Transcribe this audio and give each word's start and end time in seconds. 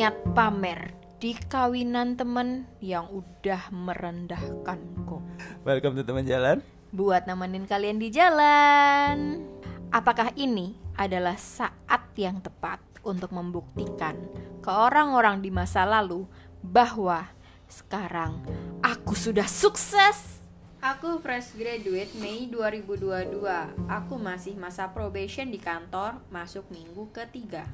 niat 0.00 0.32
pamer 0.32 0.96
di 1.20 1.36
kawinan 1.36 2.16
temen 2.16 2.64
yang 2.80 3.04
udah 3.12 3.68
merendahkanku. 3.68 5.20
Welcome 5.60 6.00
to 6.00 6.08
teman 6.08 6.24
jalan. 6.24 6.64
Buat 6.88 7.28
nemenin 7.28 7.68
kalian 7.68 8.00
di 8.00 8.08
jalan. 8.08 9.44
Apakah 9.92 10.32
ini 10.40 10.72
adalah 10.96 11.36
saat 11.36 12.16
yang 12.16 12.40
tepat 12.40 12.80
untuk 13.04 13.28
membuktikan 13.36 14.16
ke 14.64 14.72
orang-orang 14.72 15.44
di 15.44 15.52
masa 15.52 15.84
lalu 15.84 16.24
bahwa 16.64 17.28
sekarang 17.68 18.40
aku 18.80 19.12
sudah 19.12 19.44
sukses? 19.44 20.40
Aku 20.80 21.20
fresh 21.20 21.52
graduate 21.60 22.16
Mei 22.16 22.48
2022. 22.48 23.36
Aku 23.84 24.16
masih 24.16 24.56
masa 24.56 24.88
probation 24.96 25.52
di 25.52 25.60
kantor, 25.60 26.24
masuk 26.32 26.64
minggu 26.72 27.12
ketiga. 27.12 27.68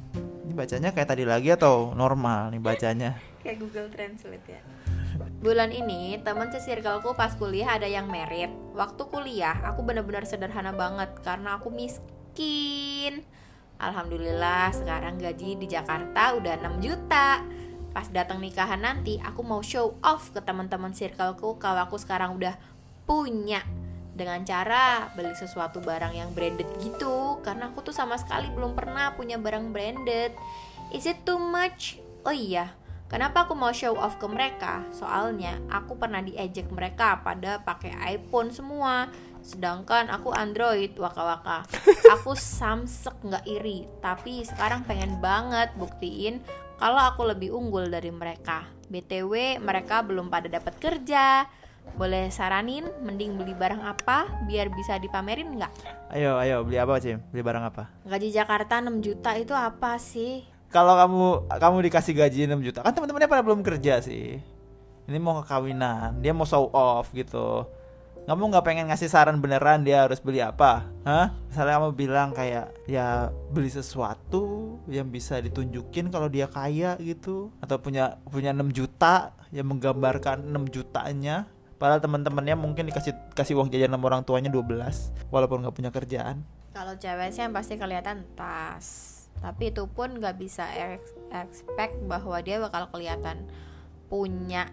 Ini 0.46 0.54
bacanya 0.54 0.94
kayak 0.94 1.10
tadi 1.10 1.26
lagi 1.26 1.50
atau 1.50 1.90
normal 1.90 2.54
nih 2.54 2.62
bacanya? 2.62 3.18
Kayak 3.42 3.66
Google 3.66 3.90
Translate 3.90 4.46
ya. 4.46 4.62
Bulan 5.42 5.74
ini 5.74 6.22
teman 6.22 6.54
sesirkelku 6.54 7.18
pas 7.18 7.34
kuliah 7.34 7.74
ada 7.74 7.90
yang 7.90 8.06
merit. 8.06 8.54
Waktu 8.70 9.10
kuliah 9.10 9.58
aku 9.66 9.82
bener-bener 9.82 10.22
sederhana 10.22 10.70
banget 10.70 11.18
karena 11.26 11.58
aku 11.58 11.74
miskin. 11.74 13.26
Alhamdulillah 13.82 14.70
sekarang 14.70 15.18
gaji 15.18 15.58
di 15.58 15.66
Jakarta 15.66 16.38
udah 16.38 16.62
6 16.62 16.78
juta. 16.78 17.42
Pas 17.90 18.06
datang 18.14 18.38
nikahan 18.38 18.78
nanti 18.78 19.18
aku 19.18 19.42
mau 19.42 19.66
show 19.66 19.98
off 19.98 20.30
ke 20.30 20.38
teman-teman 20.46 20.94
circleku 20.94 21.58
kalau 21.58 21.90
aku 21.90 21.98
sekarang 21.98 22.38
udah 22.38 22.54
punya 23.02 23.66
dengan 24.16 24.40
cara 24.48 25.12
beli 25.12 25.36
sesuatu 25.36 25.84
barang 25.84 26.16
yang 26.16 26.32
branded 26.32 26.66
gitu. 26.80 27.38
Karena 27.44 27.68
aku 27.68 27.84
tuh 27.84 27.94
sama 27.94 28.16
sekali 28.16 28.48
belum 28.48 28.72
pernah 28.72 29.12
punya 29.12 29.36
barang 29.36 29.70
branded. 29.70 30.32
Is 30.90 31.04
it 31.04 31.22
too 31.28 31.36
much? 31.36 32.00
Oh 32.24 32.32
iya. 32.32 32.72
Kenapa 33.06 33.46
aku 33.46 33.54
mau 33.54 33.70
show 33.70 33.94
off 33.94 34.18
ke 34.18 34.26
mereka? 34.26 34.82
Soalnya 34.90 35.62
aku 35.70 35.94
pernah 35.94 36.18
diejek 36.24 36.66
mereka 36.74 37.22
pada 37.22 37.62
pakai 37.62 37.94
iPhone 38.18 38.50
semua. 38.50 39.06
Sedangkan 39.46 40.10
aku 40.10 40.34
Android 40.34 40.98
waka-waka. 40.98 41.62
Aku 42.18 42.34
Samsung 42.34 43.30
nggak 43.30 43.46
iri. 43.46 43.86
Tapi 44.02 44.42
sekarang 44.42 44.82
pengen 44.82 45.22
banget 45.22 45.70
buktiin 45.78 46.42
kalau 46.82 46.98
aku 46.98 47.30
lebih 47.30 47.54
unggul 47.54 47.86
dari 47.86 48.10
mereka. 48.10 48.66
Btw 48.90 49.62
mereka 49.62 50.02
belum 50.02 50.26
pada 50.26 50.50
dapat 50.50 50.74
kerja 50.82 51.46
boleh 51.94 52.28
saranin 52.34 52.90
mending 53.06 53.38
beli 53.38 53.54
barang 53.54 53.80
apa 53.80 54.26
biar 54.50 54.66
bisa 54.74 54.98
dipamerin 54.98 55.54
nggak? 55.54 55.72
Ayo, 56.10 56.36
ayo 56.42 56.66
beli 56.66 56.82
apa 56.82 56.98
sih? 56.98 57.14
Beli 57.30 57.46
barang 57.46 57.64
apa? 57.70 57.88
Gaji 58.02 58.28
Jakarta 58.34 58.82
6 58.82 58.98
juta 58.98 59.30
itu 59.38 59.54
apa 59.54 59.94
sih? 60.02 60.42
Kalau 60.74 60.98
kamu 60.98 61.46
kamu 61.56 61.76
dikasih 61.88 62.14
gaji 62.18 62.50
6 62.50 62.66
juta, 62.66 62.78
kan 62.82 62.90
teman-temannya 62.92 63.30
pada 63.30 63.42
belum 63.46 63.62
kerja 63.62 64.02
sih. 64.02 64.42
Ini 65.06 65.18
mau 65.22 65.38
ke 65.38 65.46
kawinan, 65.46 66.18
dia 66.18 66.34
mau 66.34 66.42
show 66.42 66.66
off 66.74 67.14
gitu. 67.14 67.64
Kamu 68.26 68.50
nggak 68.50 68.66
pengen 68.66 68.90
ngasih 68.90 69.06
saran 69.06 69.38
beneran 69.38 69.86
dia 69.86 70.02
harus 70.02 70.18
beli 70.18 70.42
apa? 70.42 70.82
Hah? 71.06 71.30
Misalnya 71.46 71.78
kamu 71.78 71.90
bilang 71.94 72.28
kayak 72.34 72.74
ya 72.90 73.30
beli 73.54 73.70
sesuatu 73.70 74.76
yang 74.90 75.06
bisa 75.14 75.38
ditunjukin 75.38 76.10
kalau 76.10 76.26
dia 76.26 76.50
kaya 76.50 76.98
gitu 76.98 77.54
atau 77.62 77.78
punya 77.78 78.18
punya 78.26 78.50
6 78.50 78.66
juta 78.74 79.30
yang 79.54 79.70
menggambarkan 79.70 80.42
6 80.42 80.74
jutanya 80.74 81.46
Padahal 81.76 82.00
teman-temannya 82.00 82.56
mungkin 82.56 82.88
dikasih 82.88 83.12
kasih 83.36 83.60
uang 83.60 83.68
jajan 83.68 83.92
sama 83.92 84.04
orang 84.08 84.24
tuanya 84.24 84.48
12 84.48 85.28
walaupun 85.28 85.60
nggak 85.60 85.76
punya 85.76 85.90
kerjaan. 85.92 86.40
Kalau 86.72 86.96
cewek 86.96 87.32
sih 87.32 87.44
yang 87.44 87.52
pasti 87.52 87.76
kelihatan 87.76 88.24
tas. 88.36 89.16
Tapi 89.40 89.68
itu 89.72 89.84
pun 89.84 90.16
nggak 90.16 90.36
bisa 90.40 90.64
expect 91.32 92.00
bahwa 92.08 92.40
dia 92.40 92.56
bakal 92.56 92.88
kelihatan 92.88 93.44
punya 94.08 94.72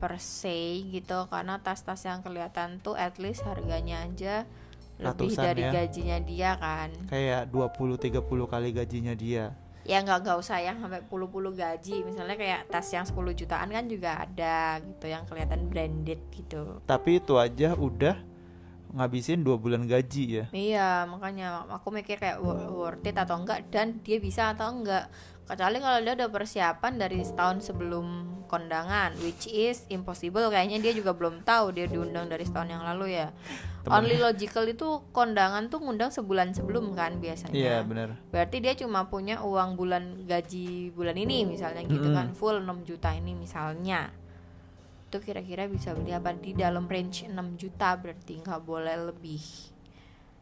per 0.00 0.16
se 0.16 0.80
gitu 0.88 1.28
karena 1.28 1.60
tas-tas 1.60 2.00
yang 2.08 2.24
kelihatan 2.24 2.80
tuh 2.80 2.96
at 2.96 3.20
least 3.20 3.44
harganya 3.44 4.00
aja 4.08 4.48
lebih 5.00 5.32
Ratusan 5.32 5.44
dari 5.44 5.62
ya. 5.64 5.72
gajinya 5.72 6.18
dia 6.24 6.50
kan. 6.56 6.88
Kayak 7.08 7.52
20 7.52 8.20
30 8.20 8.52
kali 8.52 8.68
gajinya 8.72 9.14
dia. 9.16 9.56
Ya 9.84 10.04
nggak 10.04 10.22
nggak 10.22 10.38
usah 10.38 10.60
yang 10.60 10.76
sampai 10.80 11.00
puluh-puluh 11.04 11.56
gaji. 11.56 12.04
Misalnya 12.04 12.36
kayak 12.36 12.60
tas 12.68 12.88
yang 12.92 13.06
10 13.08 13.16
jutaan 13.36 13.68
kan 13.72 13.84
juga 13.88 14.24
ada 14.24 14.78
gitu 14.80 15.06
yang 15.08 15.24
kelihatan 15.24 15.68
branded 15.72 16.20
gitu. 16.32 16.84
Tapi 16.84 17.20
itu 17.20 17.34
aja 17.40 17.74
udah 17.76 18.16
ngabisin 18.90 19.46
dua 19.46 19.54
bulan 19.54 19.86
gaji 19.86 20.42
ya. 20.42 20.44
iya 20.50 21.06
makanya 21.06 21.62
aku 21.70 21.94
mikir 21.94 22.18
kayak 22.18 22.42
wo- 22.42 22.82
worth 22.82 23.06
it 23.06 23.14
atau 23.14 23.38
enggak 23.38 23.70
dan 23.70 24.02
dia 24.02 24.18
bisa 24.18 24.50
atau 24.50 24.66
enggak. 24.74 25.06
Kecuali 25.46 25.78
kalau 25.82 25.98
dia 26.02 26.14
udah 26.14 26.30
persiapan 26.30 26.92
dari 26.98 27.22
setahun 27.22 27.70
sebelum 27.70 28.06
kondangan 28.50 29.14
which 29.22 29.46
is 29.46 29.86
impossible. 29.90 30.50
Kayaknya 30.50 30.82
dia 30.82 30.92
juga 30.94 31.14
belum 31.14 31.46
tahu 31.46 31.70
dia 31.70 31.86
diundang 31.86 32.26
dari 32.26 32.42
setahun 32.42 32.70
yang 32.70 32.82
lalu 32.82 33.14
ya 33.14 33.30
only 33.86 34.16
logical 34.16 34.64
itu 34.64 34.84
kondangan 35.10 35.68
tuh 35.68 35.80
ngundang 35.80 36.10
sebulan 36.10 36.52
sebelum 36.52 36.92
kan 36.92 37.16
biasanya 37.16 37.54
Iya, 37.54 37.76
benar. 37.80 38.20
Berarti 38.28 38.60
dia 38.60 38.74
cuma 38.74 39.06
punya 39.06 39.40
uang 39.40 39.74
bulan 39.74 40.24
gaji 40.24 40.90
bulan 40.90 41.14
ini 41.14 41.44
misalnya 41.44 41.80
gitu 41.82 42.10
kan 42.10 42.34
full 42.34 42.60
6 42.60 42.84
juta 42.84 43.14
ini 43.14 43.32
misalnya. 43.32 44.12
Itu 45.06 45.18
kira-kira 45.18 45.64
bisa 45.64 45.90
beli 45.90 46.10
apa 46.10 46.30
di 46.32 46.52
dalam 46.52 46.84
range 46.84 47.24
6 47.24 47.32
juta 47.56 47.96
berarti 47.96 48.38
nggak 48.38 48.60
boleh 48.60 48.96
lebih. 49.06 49.42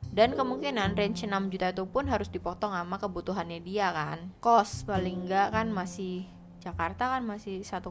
Dan 0.01 0.33
kemungkinan 0.33 0.95
range 0.95 1.23
6 1.23 1.31
juta 1.49 1.69
itu 1.69 1.85
pun 1.85 2.07
harus 2.07 2.27
dipotong 2.27 2.71
sama 2.71 2.97
kebutuhannya 2.97 3.61
dia 3.61 3.91
kan. 3.91 4.35
Kos 4.39 4.83
paling 4.83 5.25
enggak 5.25 5.53
kan 5.53 5.69
masih 5.69 6.27
Jakarta 6.59 7.15
kan 7.15 7.23
masih 7.23 7.63
1,5 7.63 7.87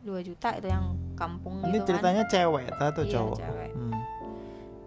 2 0.00 0.16
juta 0.24 0.56
itu 0.56 0.64
yang 0.64 0.96
kampung 1.12 1.60
Ini 1.60 1.76
gitu 1.76 1.84
kan. 1.84 1.88
ceritanya 1.92 2.24
cewek 2.24 2.66
atau 2.72 3.04
Iya, 3.04 3.12
cowok? 3.12 3.36
cewek. 3.36 3.70
Hmm. 3.76 3.99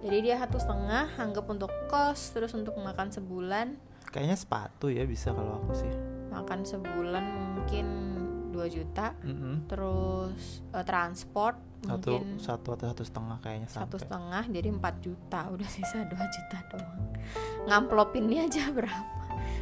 Jadi 0.04 0.18
dia 0.22 0.36
satu 0.38 0.58
setengah 0.58 1.16
anggap 1.16 1.48
untuk 1.48 1.72
kos 1.88 2.30
terus 2.30 2.52
untuk 2.52 2.76
makan 2.76 3.08
sebulan 3.08 3.80
Kayaknya 4.06 4.36
sepatu 4.36 4.88
ya 4.88 5.04
bisa 5.04 5.32
kalau 5.32 5.58
aku 5.58 5.74
sih. 5.74 5.90
makan 6.30 6.62
sebulan 6.62 7.24
mungkin 7.56 7.88
2 8.50 8.62
juta 8.70 9.14
Mm-mm. 9.20 9.66
terus 9.66 10.62
eh, 10.70 10.82
transport 10.82 11.58
Satu 11.80 12.22
mungkin 12.22 12.38
satu 12.38 12.68
atau 12.72 12.86
satu 12.88 13.02
setengah 13.02 13.38
kayaknya 13.40 13.66
satu 13.68 13.96
sampai. 13.96 14.02
setengah 14.02 14.44
jadi 14.52 14.70
4 14.72 14.82
juta 15.00 15.40
udah 15.54 15.66
sisa 15.68 15.98
2 16.04 16.10
juta 16.10 16.58
doang 16.70 17.02
ngamplopinnya 17.64 18.46
aja 18.46 18.70
berapa 18.76 19.14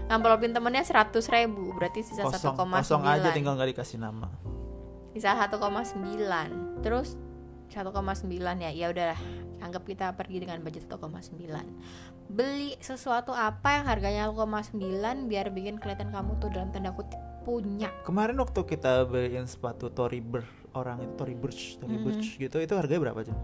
ngamplopin 0.07 0.51
temennya 0.51 0.83
100 0.83 1.11
ribu 1.29 1.71
berarti 1.71 1.99
sisa 2.01 2.23
1,9 2.23 2.35
Kosong, 2.51 2.55
kosong 2.57 3.03
aja 3.05 3.31
tinggal 3.31 3.55
nggak 3.55 3.71
dikasih 3.71 3.97
nama. 3.97 4.27
sisa 5.11 5.31
1,9 5.33 5.55
terus 6.79 7.15
1,9 7.71 8.27
ya 8.59 8.69
ya 8.69 8.87
udahlah 8.91 9.19
anggap 9.63 9.83
kita 9.87 10.11
pergi 10.13 10.43
dengan 10.43 10.59
budget 10.59 10.85
1,9 10.91 11.39
beli 12.31 12.75
sesuatu 12.83 13.31
apa 13.31 13.79
yang 13.79 13.85
harganya 13.87 14.23
1,9 14.27 14.75
biar 15.31 15.47
bikin 15.55 15.79
kelihatan 15.79 16.11
kamu 16.11 16.37
tuh 16.43 16.51
dalam 16.51 16.69
tanda 16.69 16.91
kutip 16.91 17.19
punya 17.41 17.89
Kemarin 18.05 18.37
waktu 18.37 18.61
kita 18.69 19.09
beliin 19.09 19.49
sepatu 19.49 19.89
Tory 19.89 20.21
Burch 20.21 20.47
orang 20.77 21.01
itu 21.03 21.13
Tory 21.17 21.35
Burch, 21.35 21.61
Tory 21.81 21.97
Burch 21.99 22.27
gitu 22.37 22.57
itu 22.61 22.73
harganya 22.77 23.09
berapa 23.09 23.25
Jun? 23.25 23.37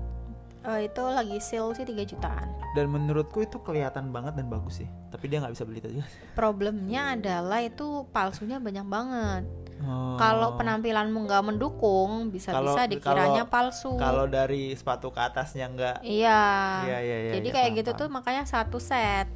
Eh, 0.68 0.92
itu 0.92 1.00
lagi 1.00 1.38
sale 1.40 1.72
sih 1.80 1.86
3 1.88 2.04
jutaan 2.04 2.48
Dan 2.76 2.92
menurutku 2.92 3.40
itu 3.40 3.56
kelihatan 3.64 4.12
banget 4.12 4.36
dan 4.36 4.52
bagus 4.52 4.84
sih. 4.84 4.90
Tapi 5.14 5.32
dia 5.32 5.40
nggak 5.40 5.54
bisa 5.56 5.64
beli 5.64 5.80
tadi. 5.80 5.96
problemnya 6.36 7.16
adalah 7.16 7.64
itu 7.64 8.04
palsunya 8.12 8.60
banyak 8.60 8.86
banget 8.86 9.44
Oh. 9.88 10.20
kalau 10.20 10.60
penampilanmu 10.60 11.24
nggak 11.24 11.44
mendukung 11.48 12.28
bisa-bisa 12.28 12.84
dikiranya 12.86 13.48
kalau- 13.48 13.72
palsu. 13.72 13.92
kalau 13.96 14.28
dari 14.28 14.76
sepatu 14.76 15.10
ke 15.16 15.22
atasnya 15.24 15.72
nggak. 15.72 15.98
Iya. 16.04 16.44
Iya, 16.84 17.00
iya, 17.00 17.18
iya, 17.24 17.32
jadi 17.40 17.48
iya, 17.48 17.56
kayak 17.56 17.70
paham, 17.72 17.80
gitu 17.80 17.92
paham. 17.96 18.02
tuh 18.04 18.08
makanya 18.12 18.44
satu 18.44 18.78
set. 18.84 19.32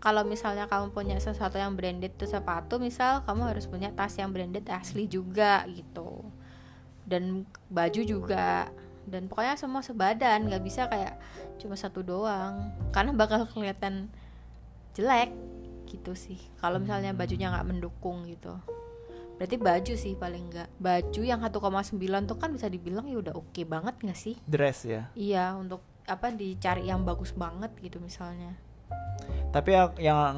Kalau 0.00 0.24
misalnya 0.24 0.64
kamu 0.64 0.96
punya 0.96 1.18
sesuatu 1.20 1.60
yang 1.60 1.76
branded 1.76 2.16
tuh 2.16 2.24
sepatu 2.24 2.80
misal 2.80 3.20
kamu 3.28 3.52
harus 3.52 3.68
punya 3.68 3.92
tas 3.92 4.16
yang 4.16 4.32
branded 4.32 4.64
asli 4.70 5.04
juga 5.04 5.66
gitu. 5.68 6.24
Dan 7.04 7.44
baju 7.68 8.00
juga. 8.06 8.70
Dan 9.04 9.26
pokoknya 9.26 9.58
semua 9.58 9.82
sebadan 9.82 10.46
nggak 10.48 10.62
bisa 10.62 10.86
kayak 10.88 11.18
cuma 11.60 11.76
satu 11.76 12.00
doang. 12.00 12.72
Karena 12.94 13.12
bakal 13.12 13.44
kelihatan 13.44 14.08
jelek 14.94 15.34
gitu 15.90 16.14
sih 16.14 16.38
kalau 16.62 16.78
misalnya 16.78 17.10
bajunya 17.10 17.50
nggak 17.50 17.66
mendukung 17.66 18.22
gitu 18.30 18.54
berarti 19.40 19.56
baju 19.56 19.94
sih 19.96 20.12
paling 20.20 20.52
nggak 20.52 20.68
baju 20.76 21.20
yang 21.24 21.40
1,9 21.40 22.28
tuh 22.28 22.36
kan 22.36 22.52
bisa 22.52 22.68
dibilang 22.68 23.08
ya 23.08 23.24
udah 23.24 23.32
oke 23.32 23.64
banget 23.64 23.96
nggak 24.04 24.18
sih 24.20 24.36
dress 24.44 24.84
ya. 24.84 25.08
Iya, 25.16 25.56
untuk 25.56 25.80
apa 26.04 26.28
dicari 26.28 26.92
yang 26.92 27.08
bagus 27.08 27.32
banget 27.32 27.72
gitu 27.80 27.96
misalnya. 28.04 28.52
Tapi 29.48 29.72
yang, 29.72 29.88
yang 29.96 30.36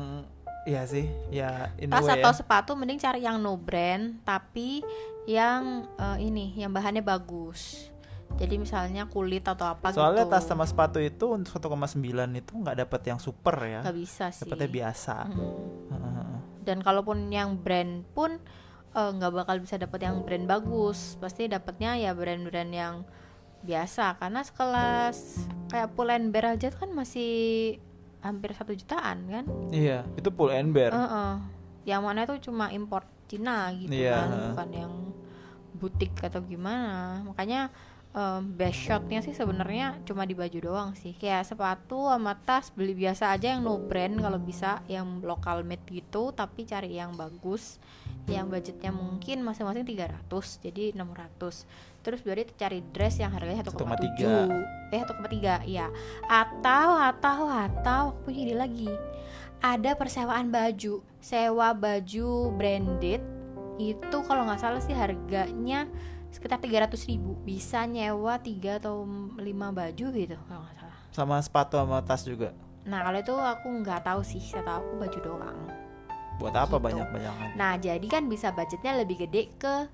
ya 0.62 0.86
sih, 0.86 1.10
ya 1.34 1.74
in 1.82 1.90
Tas 1.90 2.06
way 2.06 2.22
atau 2.22 2.30
ya. 2.30 2.38
sepatu 2.38 2.78
mending 2.78 3.02
cari 3.02 3.26
yang 3.26 3.42
no 3.42 3.58
brand 3.58 4.22
tapi 4.22 4.86
yang 5.26 5.90
eh, 5.98 6.22
ini, 6.22 6.54
yang 6.54 6.70
bahannya 6.70 7.02
bagus. 7.02 7.90
Jadi 8.38 8.54
misalnya 8.54 9.10
kulit 9.10 9.44
atau 9.44 9.66
apa 9.66 9.90
Soalnya 9.90 10.30
gitu. 10.30 10.32
tas 10.32 10.46
sama 10.46 10.62
sepatu 10.62 11.02
itu 11.02 11.26
untuk 11.34 11.58
1,9 11.58 11.98
itu 12.38 12.52
nggak 12.54 12.86
dapat 12.86 13.00
yang 13.10 13.18
super 13.18 13.58
ya. 13.66 13.82
Nggak 13.82 13.98
bisa 13.98 14.30
sih. 14.30 14.46
Dapatnya 14.46 14.70
biasa. 14.70 15.16
Mm. 15.26 15.42
Heeh. 15.90 16.32
Dan 16.62 16.78
kalaupun 16.80 17.28
yang 17.34 17.58
brand 17.58 18.06
pun 18.14 18.38
eh, 18.92 19.10
nggak 19.12 19.32
bakal 19.32 19.56
bisa 19.60 19.76
dapat 19.80 20.04
yang 20.04 20.22
brand 20.24 20.46
bagus. 20.46 21.16
Pasti 21.18 21.48
dapatnya 21.48 21.96
ya 21.98 22.12
brand-brand 22.12 22.72
yang 22.72 22.94
biasa. 23.62 24.18
Karena 24.18 24.40
sekelas 24.42 25.48
kayak 25.70 25.88
Pull 25.94 26.10
and 26.12 26.28
Bear 26.34 26.54
aja 26.58 26.68
kan 26.74 26.90
masih 26.92 27.32
hampir 28.22 28.54
satu 28.54 28.72
jutaan 28.72 29.26
kan? 29.26 29.44
Iya, 29.74 30.06
itu 30.14 30.30
pull 30.30 30.54
and 30.54 30.70
bear. 30.70 30.94
Heeh. 30.94 31.34
yang 31.82 32.06
mana 32.06 32.22
itu 32.22 32.46
cuma 32.46 32.70
import 32.70 33.02
Cina 33.26 33.74
gitu 33.74 33.90
Iya, 33.90 34.14
kan 34.14 34.30
bukan 34.54 34.68
yang 34.70 34.92
butik 35.74 36.14
atau 36.22 36.38
gimana. 36.46 37.26
Makanya 37.26 37.74
em, 38.12 38.42
best 38.56 38.78
shotnya 38.88 39.24
sih 39.24 39.32
sebenarnya 39.32 40.00
cuma 40.04 40.28
di 40.28 40.36
baju 40.36 40.58
doang 40.60 40.90
sih. 40.96 41.16
Kayak 41.16 41.48
sepatu 41.48 42.08
sama 42.08 42.36
tas 42.36 42.68
beli 42.72 42.92
biasa 42.92 43.32
aja 43.32 43.56
yang 43.56 43.64
no 43.64 43.80
brand 43.80 44.20
kalau 44.20 44.40
bisa 44.40 44.84
yang 44.88 45.20
local 45.24 45.64
made 45.64 45.84
gitu 45.88 46.32
tapi 46.32 46.64
cari 46.68 46.96
yang 46.96 47.16
bagus 47.16 47.80
yang 48.30 48.46
budgetnya 48.46 48.94
mungkin 48.94 49.42
masing-masing 49.42 49.82
300 49.82 50.30
jadi 50.62 50.94
600 50.94 51.66
terus 52.06 52.20
berarti 52.22 52.54
cari 52.54 52.78
dress 52.94 53.18
yang 53.18 53.34
harganya 53.34 53.66
1,7 53.66 54.94
eh 54.94 55.02
1,3 55.02 55.66
iya. 55.66 55.88
Atau 56.28 56.98
atau 56.98 57.48
atau 57.48 58.02
aku 58.14 58.30
punya 58.30 58.38
ide 58.46 58.54
lagi. 58.54 58.90
Ada 59.62 59.94
persewaan 59.94 60.50
baju. 60.50 61.00
Sewa 61.22 61.70
baju 61.72 62.50
branded 62.58 63.22
itu 63.80 64.16
kalau 64.26 64.44
nggak 64.44 64.60
salah 64.60 64.82
sih 64.82 64.92
harganya 64.92 65.88
sekitar 66.32 66.58
300 66.58 66.88
ribu 67.06 67.36
bisa 67.38 67.84
nyewa 67.84 68.34
3 68.36 68.80
atau 68.80 69.04
5 69.04 69.38
baju 69.70 70.06
gitu 70.10 70.36
kalau 70.42 70.60
nggak 70.62 70.76
salah 70.76 70.98
Sama 71.12 71.36
sepatu 71.38 71.76
sama 71.76 72.00
tas 72.00 72.24
juga. 72.24 72.56
nah 72.82 73.04
kalau 73.04 73.18
itu 73.18 73.34
aku 73.36 73.68
nggak 73.78 74.00
tahu 74.02 74.20
sih 74.22 74.40
saya 74.40 74.64
tahu 74.64 74.78
aku 74.80 74.94
baju 74.98 75.18
doang 75.22 75.58
Buat 76.34 76.56
apa 76.58 76.74
Gitu. 76.74 76.82
banyak-banyakan? 76.82 77.48
nah 77.54 77.72
jadi 77.76 78.06
kan 78.06 78.26
bisa 78.26 78.50
budgetnya 78.50 78.96
lebih 78.96 79.20
gede 79.20 79.52
ke 79.54 79.86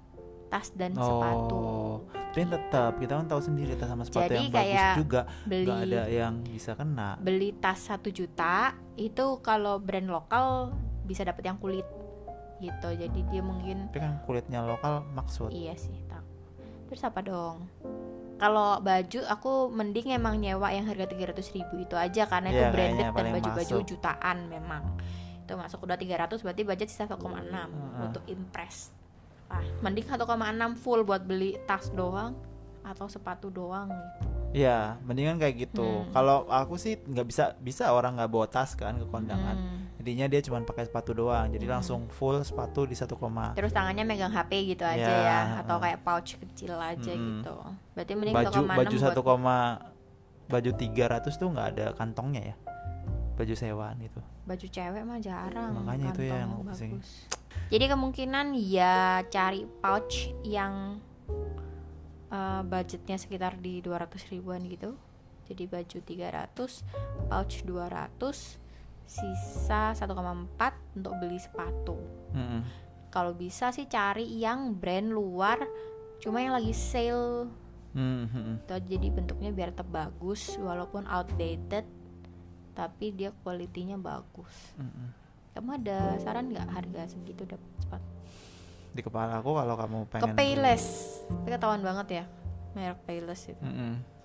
tas 0.49 0.73
dan 0.73 0.95
sepatu 0.95 1.59
Oh, 1.59 1.97
tapi 2.31 2.47
tetap 2.47 2.97
kita 2.97 3.13
kan 3.15 3.27
tahu 3.27 3.43
sendiri 3.43 3.75
tas 3.75 3.91
sama 3.91 4.01
sepatu 4.03 4.31
Jadi 4.31 4.39
yang 4.39 4.49
bagus 4.49 4.87
juga 4.97 5.21
beli 5.45 5.67
nggak 5.67 5.81
ada 5.85 6.03
yang 6.07 6.35
bisa 6.41 6.73
kena. 6.73 7.19
beli 7.19 7.51
tas 7.53 7.83
satu 7.83 8.09
juta 8.09 8.73
itu 8.95 9.43
kalau 9.43 9.77
brand 9.77 10.07
lokal 10.07 10.73
bisa 11.03 11.21
dapat 11.23 11.45
yang 11.45 11.59
kulit 11.59 11.85
gitu 12.59 12.89
jadi 12.91 13.21
dia 13.25 13.39
mungkin 13.41 13.87
Tapi 13.87 13.99
kan 13.99 14.19
kulitnya 14.25 14.61
lokal 14.61 15.05
maksud. 15.09 15.47
Iya 15.49 15.75
sih. 15.75 15.95
Terus 16.89 17.03
apa 17.05 17.21
dong? 17.21 17.69
Kalau 18.39 18.79
baju 18.79 19.21
aku 19.27 19.69
mending 19.75 20.15
emang 20.15 20.39
nyewa 20.39 20.71
yang 20.71 20.87
harga 20.87 21.11
300 21.11 21.43
ribu 21.59 21.75
itu 21.83 21.99
aja 21.99 22.23
karena 22.31 22.55
itu 22.55 22.63
Iya, 22.63 22.71
branded 22.71 23.07
dan 23.11 23.27
baju-baju 23.35 23.77
jutaan 23.83 24.39
memang. 24.47 24.83
Itu 25.43 25.59
masuk 25.59 25.85
udah 25.85 25.99
300 25.99 26.41
berarti 26.41 26.63
budget 26.63 26.89
sisa 26.89 27.11
1,6 27.11 27.19
Heeh. 27.19 28.05
untuk 28.07 28.23
impress. 28.31 28.95
Ah, 29.51 29.65
mending 29.83 30.07
1,6 30.07 30.79
full 30.79 31.03
buat 31.03 31.25
beli 31.27 31.59
tas 31.67 31.91
doang 31.91 32.39
atau 32.87 33.11
sepatu 33.11 33.51
doang 33.51 33.91
gitu. 33.91 34.38
Iya, 34.51 34.97
mendingan 35.03 35.37
kayak 35.37 35.55
gitu. 35.63 35.85
Hmm. 35.85 36.09
Kalau 36.11 36.49
aku 36.49 36.75
sih 36.75 36.97
nggak 36.97 37.27
bisa 37.27 37.45
bisa 37.59 37.91
orang 37.91 38.17
nggak 38.17 38.29
bawa 38.29 38.47
tas 38.47 38.73
kan 38.73 38.97
ke 38.97 39.05
kondangan. 39.05 39.55
Hmm. 39.55 39.81
Jadinya 39.99 40.25
dia 40.27 40.41
cuma 40.41 40.57
pakai 40.63 40.85
sepatu 40.85 41.13
doang. 41.13 41.49
Jadi 41.49 41.63
Hmm. 41.63 41.75
langsung 41.75 42.01
full 42.09 42.41
sepatu 42.41 42.83
di 42.83 42.95
satu 42.95 43.15
koma. 43.15 43.53
Terus 43.53 43.71
tangannya 43.71 44.03
megang 44.03 44.31
HP 44.31 44.51
gitu 44.69 44.83
aja 44.83 44.97
Ya, 44.99 45.21
ya 45.21 45.39
atau 45.61 45.77
kayak 45.77 46.01
pouch 46.01 46.39
kecil 46.39 46.75
aja 46.75 46.97
Mm-mm. 47.11 47.45
gitu. 47.45 47.55
Berarti 47.93 48.13
mending 48.15 48.35
Baju 48.35 48.49
1,6 48.65 48.73
baju 48.75 48.97
satu 48.99 49.21
koma 49.21 49.59
baju 50.47 50.71
300 50.73 51.29
tuh 51.31 51.49
nggak 51.51 51.69
ada 51.71 51.87
kantongnya 51.93 52.43
ya. 52.47 52.57
Baju 53.35 53.55
sewaan 53.55 54.01
itu. 54.01 54.21
baju 54.43 54.65
cewek 54.67 55.05
mah 55.05 55.21
jarang 55.21 55.77
Makanya 55.77 56.09
itu 56.09 56.23
yang 56.25 56.49
pusing. 56.65 56.97
bagus. 56.97 57.29
jadi 57.69 57.85
kemungkinan 57.93 58.57
ya 58.57 58.97
cari 59.29 59.69
pouch 59.79 60.33
yang 60.41 60.97
eh, 62.33 62.63
budgetnya 62.65 63.17
sekitar 63.17 63.57
di 63.61 63.81
200 63.81 64.33
ribuan 64.33 64.65
gitu 64.69 64.97
jadi 65.49 65.65
baju 65.65 65.99
300 66.05 67.33
pouch 67.33 67.55
200 67.65 68.69
sisa 69.09 69.97
1,4 69.97 71.01
untuk 71.01 71.13
beli 71.17 71.41
sepatu 71.41 71.97
Mm-mm. 72.37 72.61
kalau 73.09 73.33
bisa 73.33 73.73
sih 73.73 73.89
cari 73.89 74.29
yang 74.37 74.77
brand 74.77 75.09
luar 75.09 75.65
cuma 76.21 76.45
yang 76.45 76.53
lagi 76.53 76.77
sale 76.77 77.49
Mm-mm. 77.97 78.69
Tuh, 78.69 78.85
jadi 78.85 79.09
bentuknya 79.09 79.49
biar 79.49 79.73
tetap 79.73 79.89
bagus 79.89 80.61
walaupun 80.61 81.09
outdated 81.09 81.89
tapi 82.77 83.17
dia 83.17 83.33
kualitinya 83.41 83.97
bagus 83.97 84.77
Mm-mm. 84.77 85.09
kamu 85.57 85.81
ada 85.81 86.21
saran 86.21 86.53
nggak 86.53 86.69
harga 86.69 87.17
segitu 87.17 87.49
dapat 87.49 87.71
sepatu 87.81 88.13
Di 88.93 89.01
kepala 89.01 89.41
aku 89.41 89.57
kalau 89.57 89.75
kamu 89.81 89.97
ke 90.05 90.11
pengen 90.21 90.37
Payless 90.37 90.85
tapi 91.29 91.49
ketahuan 91.49 91.83
banget 91.83 92.07
ya 92.11 92.25
merek 92.73 93.01
Payless 93.05 93.49
itu 93.49 93.61
Mm-mm. 93.61 94.19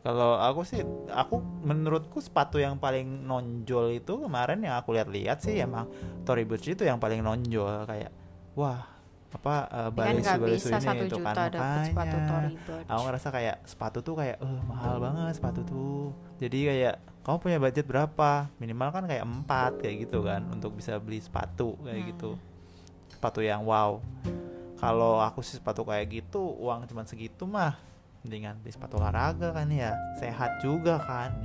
Kalau 0.00 0.40
aku 0.40 0.64
sih, 0.64 0.80
aku 1.12 1.44
menurutku 1.60 2.24
sepatu 2.24 2.56
yang 2.56 2.80
paling 2.80 3.04
nonjol 3.20 3.92
itu 3.92 4.16
kemarin 4.16 4.64
yang 4.64 4.80
aku 4.80 4.96
lihat-lihat 4.96 5.44
sih 5.44 5.60
emang 5.60 5.92
Tory 6.24 6.48
Burch 6.48 6.64
itu 6.64 6.88
yang 6.88 6.96
paling 6.96 7.20
nonjol 7.20 7.84
kayak 7.84 8.08
wah 8.56 8.80
apa 9.30 9.54
uh, 9.68 9.88
Ya 9.92 10.08
kan 10.08 10.40
balisu-balisu 10.40 10.72
bisa 10.72 10.80
ini 10.80 10.86
satu 10.88 11.04
itu 11.04 11.20
juta 11.20 11.30
kan 11.52 11.84
sepatu 11.84 12.16
makanya. 12.16 12.30
Tory 12.32 12.52
Burch 12.64 12.86
Aku 12.88 13.00
ngerasa 13.04 13.28
kayak 13.28 13.56
sepatu 13.68 13.98
tuh 14.00 14.14
kayak 14.16 14.36
eh 14.40 14.60
mahal 14.64 14.94
banget 15.04 15.36
sepatu 15.36 15.60
tuh. 15.68 16.16
Jadi 16.40 16.58
kayak 16.64 16.94
kamu 17.20 17.36
punya 17.36 17.58
budget 17.60 17.84
berapa? 17.84 18.30
Minimal 18.56 18.88
kan 18.96 19.04
kayak 19.04 19.24
empat 19.28 19.72
kayak 19.84 20.08
gitu 20.08 20.24
kan 20.24 20.48
untuk 20.48 20.80
bisa 20.80 20.96
beli 20.96 21.20
sepatu 21.20 21.76
kayak 21.84 22.00
Hmm. 22.00 22.10
gitu. 22.16 22.30
Sepatu 23.12 23.44
yang 23.44 23.68
wow. 23.68 24.00
Kalau 24.80 25.20
aku 25.20 25.44
sih 25.44 25.60
sepatu 25.60 25.84
kayak 25.84 26.08
gitu 26.08 26.40
uang 26.40 26.88
cuma 26.88 27.04
segitu 27.04 27.44
mah 27.44 27.76
mendingan 28.24 28.56
beli 28.60 28.72
sepatu 28.72 28.96
olahraga 28.96 29.52
kan 29.52 29.68
ya. 29.68 29.92
Sehat 30.16 30.64
juga 30.64 30.96
kan. 31.04 31.36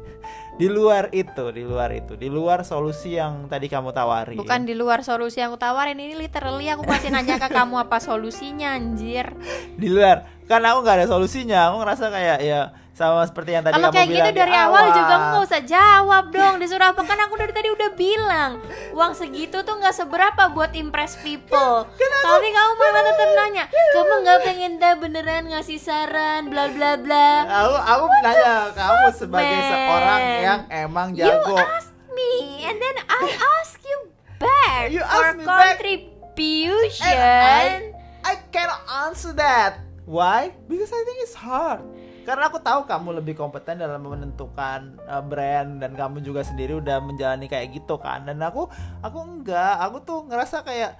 di 0.60 0.68
luar 0.70 1.10
itu, 1.12 1.44
di 1.52 1.64
luar 1.64 1.90
itu, 1.96 2.14
di 2.14 2.28
luar 2.28 2.62
solusi 2.62 3.16
yang 3.16 3.48
tadi 3.48 3.66
kamu 3.68 3.90
tawari. 3.90 4.36
bukan 4.38 4.64
di 4.64 4.72
luar 4.76 5.02
solusi 5.02 5.42
yang 5.42 5.52
aku 5.52 5.60
tawarin 5.60 5.98
ini 5.98 6.14
literally 6.14 6.70
aku 6.70 6.86
masih 6.86 7.10
nanya 7.10 7.36
ke 7.36 7.48
kamu 7.50 7.76
apa 7.82 7.98
solusinya 7.98 8.72
anjir 8.72 9.34
di 9.80 9.90
luar 9.90 10.24
kan 10.46 10.62
aku 10.62 10.78
nggak 10.86 10.96
ada 11.02 11.06
solusinya 11.10 11.72
aku 11.72 11.76
ngerasa 11.82 12.04
kayak 12.08 12.38
ya 12.40 12.60
sama 12.94 13.26
seperti 13.26 13.58
yang 13.58 13.66
tadi 13.66 13.74
kalau 13.74 13.90
kayak 13.90 14.06
gitu 14.06 14.30
dari 14.38 14.54
awal 14.54 14.94
juga 14.94 15.14
nggak 15.18 15.42
usah 15.50 15.62
jawab 15.66 16.30
dong 16.30 16.62
disuruh 16.62 16.94
apa? 16.94 17.02
Kan 17.02 17.18
aku 17.18 17.34
dari 17.34 17.50
tadi 17.50 17.66
udah 17.74 17.90
bilang 17.98 18.62
uang 18.94 19.18
segitu 19.18 19.66
tuh 19.66 19.74
nggak 19.82 19.90
seberapa 19.90 20.54
buat 20.54 20.70
impress 20.78 21.18
people. 21.18 21.90
Tapi 21.90 22.48
kamu 22.54 22.72
malah 22.78 23.02
tetap 23.02 23.30
nanya 23.34 23.64
kamu 23.66 24.14
nggak 24.22 24.38
pengen 24.46 24.72
dah 24.78 24.94
beneran 24.94 25.50
ngasih 25.50 25.82
saran 25.82 26.46
bla 26.46 26.70
bla 26.70 26.94
bla? 26.94 27.28
Aku 27.66 27.74
aku 27.82 28.04
nanya 28.22 28.54
kamu 28.70 29.06
sebagai 29.10 29.58
Man. 29.58 29.70
seorang 29.74 30.22
yang 30.38 30.60
emang 30.70 31.08
you 31.18 31.26
jago. 31.26 31.58
ask 31.58 31.90
me 32.14 32.62
and 32.62 32.78
then 32.78 32.96
I 33.10 33.22
ask 33.58 33.74
you 33.82 33.98
back 34.38 34.94
You 34.94 35.02
for 35.02 35.18
ask 35.18 35.34
me 35.34 35.42
back. 35.42 35.82
contribution. 35.82 37.10
And 37.10 37.90
I 38.22 38.38
cannot 38.54 38.86
answer 39.10 39.34
that. 39.34 39.82
Why? 40.06 40.54
Because 40.70 40.94
I 40.94 41.02
think 41.02 41.26
it's 41.26 41.34
hard 41.34 41.82
karena 42.24 42.48
aku 42.48 42.58
tahu 42.58 42.84
kamu 42.84 43.20
lebih 43.20 43.36
kompeten 43.36 43.78
dalam 43.78 44.00
menentukan 44.00 44.96
uh, 45.04 45.20
brand 45.20 45.78
dan 45.78 45.92
kamu 45.92 46.20
juga 46.20 46.40
sendiri 46.40 46.74
udah 46.74 46.98
menjalani 46.98 47.46
kayak 47.46 47.76
gitu 47.76 47.94
kan 47.96 48.24
dan 48.24 48.40
aku 48.40 48.66
aku 48.98 49.18
enggak 49.20 49.76
aku 49.78 50.00
tuh 50.02 50.18
ngerasa 50.24 50.64
kayak 50.64 50.96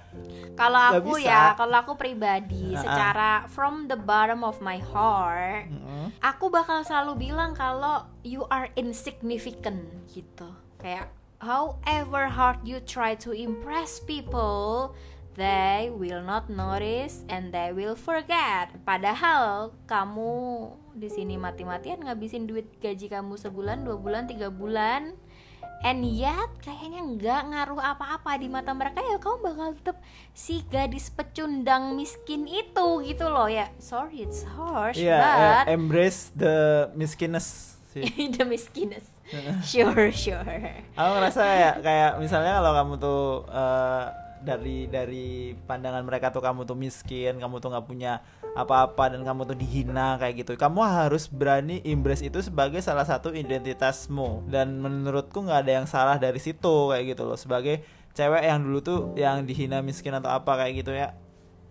Kalau 0.55 0.79
aku 0.79 1.19
bisa. 1.19 1.27
ya, 1.27 1.43
kalau 1.59 1.75
aku 1.75 1.93
pribadi 1.99 2.71
Ah, 2.71 2.79
ah. 2.79 2.81
secara 2.85 3.29
from 3.51 3.91
the 3.91 3.99
bottom 3.99 4.39
of 4.39 4.63
my 4.63 4.79
heart, 4.79 5.67
mm-mm, 5.67 6.15
aku 6.23 6.47
bakal 6.47 6.79
selalu 6.79 7.27
bilang 7.27 7.51
kalau 7.51 8.07
you 8.23 8.47
are 8.47 8.71
insignificant 8.79 9.83
gitu. 10.07 10.47
Kayak 10.79 11.11
however 11.43 12.31
hard 12.31 12.63
you 12.63 12.79
try 12.79 13.19
to 13.19 13.35
impress 13.35 13.99
people, 13.99 14.95
they 15.35 15.91
will 15.91 16.23
not 16.23 16.47
notice 16.47 17.23
and 17.27 17.51
they 17.51 17.75
will 17.75 17.95
forget. 17.95 18.71
Padahal 18.87 19.75
kamu 19.87 20.33
di 20.95 21.11
sini 21.11 21.35
mati-matian 21.35 22.03
ngabisin 22.03 22.47
duit 22.47 22.67
gaji 22.79 23.11
kamu 23.11 23.35
sebulan, 23.35 23.83
dua 23.83 23.99
bulan, 23.99 24.31
tiga 24.31 24.47
bulan, 24.47 25.15
and 25.83 26.07
yet 26.07 26.47
kayaknya 26.63 27.03
nggak 27.03 27.41
ngaruh 27.51 27.83
apa-apa 27.83 28.39
di 28.39 28.47
mata 28.47 28.71
mereka 28.71 29.03
ya 29.03 29.19
kamu 29.19 29.37
bakal 29.43 29.69
tetap 29.75 29.97
si 30.31 30.63
gadis 30.71 31.11
pecundang 31.11 31.99
miskin 31.99 32.47
itu 32.47 32.87
gitu 33.03 33.27
loh 33.27 33.51
ya. 33.51 33.67
Sorry 33.77 34.23
it's 34.23 34.47
harsh, 34.47 34.97
Iya, 34.99 35.19
but 35.19 35.35
eh, 35.35 35.75
embrace 35.75 36.31
the 36.31 36.87
miskiness 36.95 37.75
the 38.39 38.43
miskiness. 38.47 39.11
Sure, 39.65 40.13
sure. 40.13 40.61
Aku 40.93 41.11
ngerasa 41.17 41.41
kayak 41.41 41.75
kayak 41.81 42.11
misalnya 42.21 42.61
kalau 42.61 42.71
kamu 42.77 42.93
tuh 43.01 43.21
eh, 43.49 44.05
dari 44.45 44.85
dari 44.85 45.57
pandangan 45.65 46.05
mereka 46.05 46.29
tuh 46.29 46.45
kamu 46.45 46.69
tuh 46.69 46.77
miskin, 46.77 47.41
kamu 47.41 47.57
tuh 47.57 47.73
nggak 47.73 47.85
punya 47.89 48.21
apa-apa 48.53 49.17
dan 49.17 49.25
kamu 49.25 49.49
tuh 49.49 49.57
dihina 49.57 50.21
kayak 50.21 50.45
gitu. 50.45 50.53
Kamu 50.55 50.85
harus 50.85 51.25
berani 51.25 51.81
embrace 51.81 52.21
itu 52.21 52.39
sebagai 52.45 52.79
salah 52.85 53.03
satu 53.03 53.33
identitasmu. 53.33 54.45
Dan 54.45 54.79
menurutku 54.79 55.41
nggak 55.41 55.65
ada 55.65 55.71
yang 55.81 55.87
salah 55.89 56.21
dari 56.21 56.37
situ 56.37 56.93
kayak 56.93 57.17
gitu 57.17 57.25
loh. 57.25 57.35
Sebagai 57.35 57.81
cewek 58.13 58.45
yang 58.45 58.63
dulu 58.63 58.79
tuh 58.79 58.99
yang 59.17 59.43
dihina 59.43 59.81
miskin 59.81 60.15
atau 60.15 60.31
apa 60.31 60.55
kayak 60.61 60.85
gitu 60.85 60.93
ya. 60.93 61.17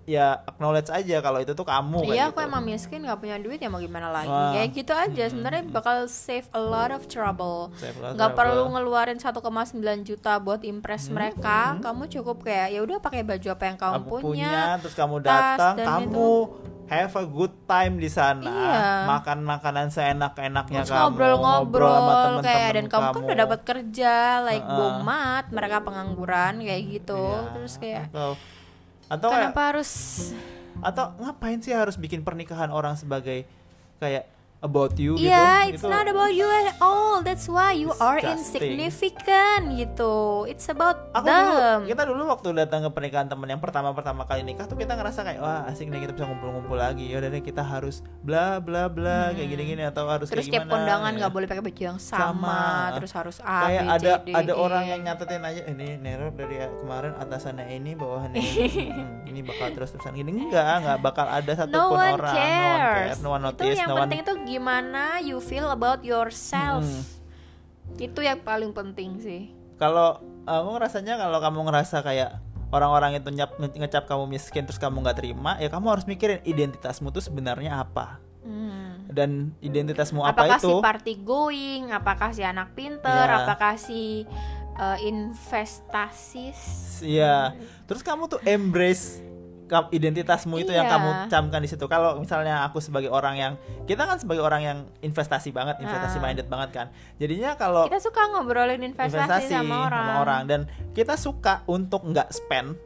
Ya 0.04 0.36
acknowledge 0.44 0.92
aja 0.92 1.18
kalau 1.18 1.40
itu 1.40 1.52
tuh 1.52 1.64
kamu 1.64 2.12
Iya, 2.12 2.28
gitu. 2.28 2.36
aku 2.36 2.38
emang 2.44 2.62
miskin 2.62 3.00
nggak 3.02 3.18
punya 3.18 3.36
duit 3.40 3.56
ya 3.56 3.72
mau 3.72 3.80
gimana 3.80 4.12
lagi? 4.12 4.28
Wah. 4.28 4.52
Kayak 4.52 4.68
gitu 4.72 4.92
aja. 4.92 5.24
Sebenarnya 5.28 5.62
bakal 5.66 5.96
save 6.06 6.44
a 6.52 6.60
lot 6.60 6.92
of 6.92 7.08
trouble. 7.08 7.72
Nggak 8.12 8.36
perlu 8.36 8.68
ngeluarin 8.68 9.16
1,9 9.16 9.40
juta 10.04 10.36
buat 10.38 10.60
impress 10.60 11.08
mereka. 11.08 11.80
Kamu 11.80 12.04
cukup 12.06 12.44
kayak 12.44 12.68
ya 12.70 12.80
udah 12.80 13.00
pakai 13.00 13.24
baju 13.24 13.48
apa 13.48 13.64
yang 13.64 13.78
kamu, 13.80 13.94
kamu 13.96 14.08
punya, 14.08 14.20
punya. 14.20 14.62
terus 14.78 14.94
kamu 14.94 15.16
datang 15.20 15.74
dan 15.74 15.86
kamu 15.88 16.30
have 16.84 17.16
a 17.16 17.24
good 17.24 17.54
time 17.64 17.96
di 17.96 18.12
sana 18.12 18.44
Iya. 18.44 19.08
makan 19.08 19.40
makanan 19.40 19.88
seenak-enaknya 19.88 20.84
kamu 20.84 21.00
ngobrol-ngobrol 21.00 22.44
kayak 22.44 22.76
dan 22.76 22.86
kamu, 22.92 23.08
kan 23.08 23.22
udah 23.24 23.38
dapat 23.40 23.60
kerja 23.64 24.14
like 24.44 24.60
Heeh. 24.60 24.76
bomat 24.76 25.44
mereka 25.48 25.80
pengangguran 25.80 26.60
kayak 26.60 26.82
gitu 26.92 27.24
Iya. 27.24 27.50
terus 27.56 27.74
kayak 27.80 28.12
atau 28.12 28.36
atau 29.06 29.28
kayak- 29.28 29.50
kenapa 29.50 29.62
harus 29.70 29.90
atau 30.82 31.04
ngapain 31.16 31.58
sih 31.58 31.70
harus 31.70 31.94
bikin 31.94 32.20
pernikahan 32.20 32.68
orang 32.68 32.98
sebagai 32.98 33.46
kayak 33.98 34.26
about 34.64 34.96
you 34.96 35.14
Iya, 35.14 35.68
gitu 35.68 35.70
it's 35.70 35.82
Gitu. 35.84 35.92
not 35.92 36.06
about 36.06 36.32
you 36.32 36.48
at 36.48 36.80
all. 36.80 37.20
That's 37.20 37.44
why 37.46 37.70
you 37.72 37.92
are 37.94 38.16
Disgusting. 38.16 38.80
insignificant 38.80 39.62
gitu. 39.74 40.14
It's 40.46 40.64
about 40.66 41.12
Aku 41.12 41.22
dulu, 41.22 41.52
them. 41.54 41.80
kita 41.84 42.02
dulu 42.04 42.22
waktu 42.26 42.48
datang 42.54 42.80
ke 42.80 42.90
pernikahan 42.90 43.26
temen 43.26 43.44
yang 43.46 43.58
pertama-pertama 43.58 44.24
kali 44.24 44.40
nikah 44.42 44.64
tuh 44.64 44.74
kita 44.74 44.94
ngerasa 44.94 45.20
kayak 45.22 45.38
wah 45.38 45.66
asik 45.66 45.86
nih 45.86 46.00
kita 46.00 46.12
bisa 46.12 46.24
ngumpul-ngumpul 46.24 46.74
lagi. 46.74 47.04
Ya 47.06 47.18
udah 47.18 47.28
deh 47.28 47.40
kita 47.40 47.60
harus 47.60 48.00
bla 48.18 48.56
bla 48.56 48.88
bla 48.88 49.30
kayak 49.30 49.46
gini-gini 49.46 49.84
atau 49.84 50.06
harus 50.06 50.26
Terus 50.26 50.44
kayak 50.44 50.54
tiap 50.54 50.64
gimana. 50.64 50.74
kondangan 50.74 51.10
ya. 51.10 51.18
nggak 51.18 51.32
boleh 51.32 51.46
pakai 51.46 51.62
baju 51.62 51.82
yang 51.84 51.98
sama, 51.98 52.24
Sama. 52.24 52.58
terus 52.94 53.12
harus 53.12 53.36
A, 53.40 53.58
kayak 53.64 53.82
B, 53.82 53.90
ada 53.90 54.10
C, 54.10 54.22
D, 54.22 54.28
ada 54.32 54.52
E. 54.52 54.56
orang 54.56 54.84
yang 54.86 55.00
nyatetin 55.02 55.42
aja 55.42 55.62
ini 55.66 55.88
Nero 55.96 56.28
dari 56.30 56.56
kemarin 56.74 57.12
atasannya 57.14 57.66
ini 57.70 57.90
bawahannya 57.92 58.38
ini 58.38 58.62
Hmm, 58.94 59.26
ini 59.26 59.40
bakal 59.42 59.72
terus 59.72 59.90
terusan 59.90 60.14
gini 60.14 60.30
enggak 60.30 60.62
enggak 60.78 60.98
bakal 61.00 61.26
ada 61.26 61.44
no 61.46 61.58
satupun 61.58 61.96
one 61.96 62.14
orang 62.14 62.36
cares. 62.36 63.16
no 63.18 63.28
one 63.28 63.42
itu 63.42 63.48
notice 63.50 63.76
yang 63.76 63.88
no 63.88 63.94
one 63.94 64.02
penting 64.04 64.20
itu 64.22 64.32
gimana 64.54 65.18
you 65.18 65.38
feel 65.38 65.66
about 65.66 66.00
yourself. 66.00 66.82
Hmm. 66.82 67.02
Itu 67.98 68.22
yang 68.22 68.40
paling 68.40 68.70
penting 68.70 69.18
sih. 69.18 69.42
kalau 69.74 70.16
aku 70.46 70.68
ngerasanya 70.78 71.18
kalau 71.18 71.42
kamu 71.42 71.66
ngerasa 71.66 71.98
kayak 72.00 72.38
orang-orang 72.70 73.18
itu 73.18 73.26
nyap, 73.28 73.58
ngecap 73.58 74.06
kamu 74.06 74.30
miskin 74.30 74.62
terus 74.62 74.78
kamu 74.78 75.02
nggak 75.02 75.18
terima 75.18 75.58
ya 75.58 75.66
kamu 75.66 75.86
harus 75.90 76.06
mikirin 76.06 76.38
identitasmu 76.42 77.10
tuh 77.10 77.18
sebenarnya 77.18 77.82
apa 77.82 78.22
Hmm. 78.44 79.08
dan 79.08 79.56
identitasmu 79.58 80.20
apa 80.20 80.36
apakah 80.36 80.58
itu 80.60 80.68
si 80.68 80.74
party 80.78 81.14
going, 81.24 81.82
apakah 81.90 82.28
si 82.30 82.44
anak 82.44 82.76
pinter, 82.76 83.24
Iya. 83.24 83.40
apakah 83.42 83.74
si 83.74 84.28
uh, 84.76 84.98
investasi 85.00 86.52
Iya. 87.00 87.56
Terus 87.84 88.04
kamu 88.04 88.28
tuh 88.28 88.40
embrace 88.44 89.24
identitasmu 89.90 90.60
itu 90.60 90.70
yang 90.70 90.84
Iya. 90.84 90.94
kamu 90.96 91.08
camkan 91.28 91.60
di 91.60 91.68
situ. 91.68 91.84
Kalau 91.84 92.20
misalnya 92.20 92.62
aku 92.62 92.78
sebagai 92.78 93.08
orang 93.08 93.34
yang 93.34 93.52
kita 93.84 94.04
kan 94.04 94.20
sebagai 94.20 94.44
orang 94.44 94.60
yang 94.60 94.78
investasi 95.00 95.50
banget, 95.50 95.80
investasi 95.80 96.18
Ah. 96.18 96.22
minded 96.22 96.46
banget 96.46 96.70
kan. 96.70 96.86
Jadinya 97.16 97.56
kalau 97.56 97.88
kita 97.88 98.00
suka 98.00 98.28
ngobrolin 98.30 98.80
investasi, 98.80 99.50
sama 99.50 99.88
orang. 100.20 100.42
dan 100.44 100.60
kita 100.92 101.16
suka 101.16 101.64
untuk 101.64 102.04
nggak 102.04 102.28
spend 102.30 102.76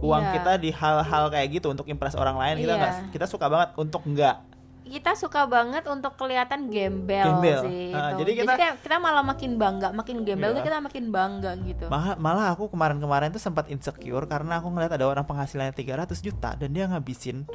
uang 0.00 0.22
Iya. 0.22 0.32
kita 0.34 0.52
di 0.58 0.70
hal-hal 0.70 1.24
kayak 1.28 1.48
gitu 1.52 1.68
untuk 1.68 1.86
impress 1.86 2.16
orang 2.16 2.34
lain. 2.34 2.56
Kita 2.58 2.74
Iya. 2.74 2.80
nggak 2.80 2.92
kita 3.12 3.26
suka 3.26 3.46
banget 3.48 3.76
untuk 3.76 4.02
nggak 4.02 4.36
kita 4.84 5.16
suka 5.16 5.44
banget 5.44 5.82
untuk 5.84 6.12
kelihatan 6.14 6.68
gembel, 6.68 7.24
Gembel. 7.26 7.60
sih 7.64 7.88
Ah, 7.90 8.12
itu. 8.12 8.20
jadi 8.20 8.30
kita- 8.38 8.54
kayak 8.54 8.74
kita 8.80 8.96
malah 8.98 9.24
makin 9.24 9.56
bangga 9.56 9.88
makin 9.90 10.16
gembel 10.22 10.50
Iya. 10.50 10.56
tuh 10.56 10.64
kita 10.64 10.78
makin 10.78 11.04
bangga 11.08 11.50
gitu 11.58 11.84
Malah, 11.88 12.14
malah 12.16 12.46
aku 12.50 12.68
kemarin-kemarin 12.68 13.28
tuh 13.28 13.40
sempat 13.40 13.66
insecure 13.66 14.24
karena 14.24 14.58
aku 14.58 14.68
ngeliat 14.68 14.92
ada 14.92 15.04
orang 15.04 15.24
penghasilannya 15.24 15.72
300 15.72 16.20
juta 16.20 16.52
dan 16.52 16.68
dia 16.68 16.84
ngabisin 16.84 17.48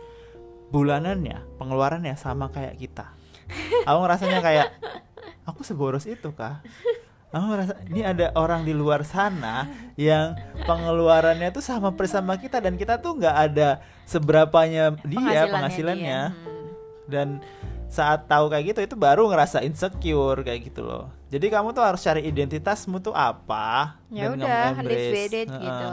bulanannya, 0.68 1.58
pengeluarannya 1.58 2.14
sama 2.14 2.46
kayak 2.48 2.78
kita. 2.78 3.10
Aku 3.84 3.98
ngerasanya 4.00 4.38
kayak 4.40 4.68
aku 5.44 5.62
seboros 5.64 6.06
itu 6.06 6.30
kah? 6.32 6.62
Aku 7.30 7.46
ngerasa 7.48 7.74
ini 7.88 8.02
ada 8.02 8.34
orang 8.34 8.62
di 8.62 8.74
luar 8.74 9.02
sana 9.02 9.66
yang 9.96 10.34
pengeluarannya 10.64 11.50
tuh 11.50 11.62
sama 11.62 11.94
persis 11.94 12.14
sama 12.16 12.38
kita 12.38 12.58
dan 12.58 12.74
kita 12.74 12.98
tuh 12.98 13.18
nggak 13.18 13.36
ada 13.44 13.70
seberapanya 14.04 14.94
dia 15.04 15.46
penghasilannya. 15.46 15.98
dia. 16.02 16.22
Hmm. 16.32 16.49
Dan 17.10 17.42
saat 17.90 18.30
tahu 18.30 18.54
kayak 18.54 18.78
gitu 18.78 18.80
itu 18.86 18.96
baru 18.96 19.26
ngerasa 19.28 19.66
insecure 19.66 20.46
kayak 20.46 20.70
gitu 20.70 20.86
loh. 20.86 21.10
Jadi 21.34 21.50
kamu 21.50 21.74
tuh 21.74 21.82
harus 21.82 22.02
cari 22.06 22.22
identitasmu 22.30 23.02
tuh 23.02 23.18
apa? 23.18 23.98
Ya 24.14 24.30
dan 24.30 24.38
udah 24.38 24.86
with 24.86 25.34
it 25.34 25.50
Heeh. 25.50 25.58
gitu 25.58 25.90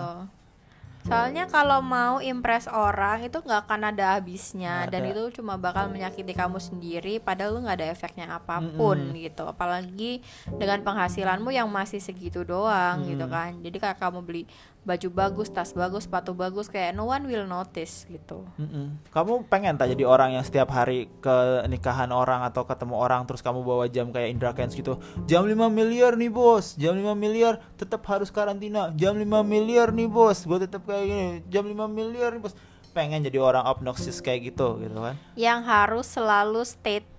soalnya 1.07 1.47
kalau 1.47 1.79
mau 1.79 2.19
impress 2.19 2.67
orang 2.67 3.31
itu 3.31 3.39
nggak 3.39 3.71
akan 3.71 3.95
ada 3.95 4.19
habisnya. 4.19 4.85
Nggak 4.85 4.91
dan 4.93 5.03
ada. 5.03 5.11
itu 5.15 5.23
cuma 5.41 5.55
bakal 5.55 5.87
menyakiti 5.89 6.35
kamu 6.35 6.59
sendiri 6.59 7.23
padahal 7.23 7.57
lu 7.57 7.59
nggak 7.63 7.79
ada 7.79 7.89
efeknya 7.95 8.27
apa 8.35 8.59
pun 8.75 9.15
gitu. 9.15 9.47
Apalagi 9.47 10.21
dengan 10.51 10.83
penghasilanmu 10.83 11.55
yang 11.55 11.71
masih 11.71 12.03
segitu 12.03 12.43
doang 12.43 13.07
gitu 13.07 13.25
kan. 13.31 13.55
Jadi 13.63 13.77
kayak 13.79 14.03
kamu 14.03 14.21
beli 14.27 14.43
baju 14.87 15.09
bagus 15.11 15.51
tas 15.51 15.75
bagus 15.75 16.07
sepatu 16.07 16.31
bagus 16.31 16.71
kayak 16.71 16.95
no 16.95 17.11
one 17.11 17.27
will 17.27 17.43
notice 17.43 18.07
gitu 18.07 18.47
Mm-mm. 18.55 19.03
Kamu 19.11 19.51
pengen 19.51 19.75
tak 19.75 19.91
jadi 19.91 20.07
orang 20.07 20.39
yang 20.39 20.45
setiap 20.47 20.71
hari 20.71 21.11
ke 21.19 21.37
nikahan 21.67 22.15
orang 22.15 22.47
atau 22.47 22.63
ketemu 22.63 22.95
orang 22.95 23.27
terus 23.27 23.43
kamu 23.43 23.67
bawa 23.67 23.91
jam 23.91 24.15
kayak 24.15 24.31
Indra 24.31 24.55
Kents 24.55 24.79
gitu. 24.79 25.03
Jam 25.27 25.43
5 25.43 25.59
miliar 25.67 26.15
nih 26.15 26.31
bos, 26.31 26.79
jam 26.79 26.95
5 26.95 27.03
miliar 27.19 27.59
tetap 27.75 28.07
harus 28.07 28.31
karantina. 28.31 28.95
Jam 28.95 29.19
5 29.19 29.27
miliar 29.43 29.91
nih 29.91 30.07
bos, 30.07 30.47
gue 30.47 30.59
tetap 30.63 30.87
kayak 30.87 31.05
gini. 31.05 31.27
Jam 31.51 31.67
5 31.67 31.75
miliar 31.91 32.31
nih 32.39 32.43
bos. 32.47 32.55
Pengen 32.95 33.27
jadi 33.27 33.43
orang 33.43 33.67
obnoxious 33.67 34.23
kayak 34.23 34.55
gitu 34.55 34.79
gitu 34.81 34.97
kan. 35.03 35.19
yang 35.35 35.61
harus 35.67 36.07
selalu 36.09 36.63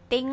stating 0.07 0.31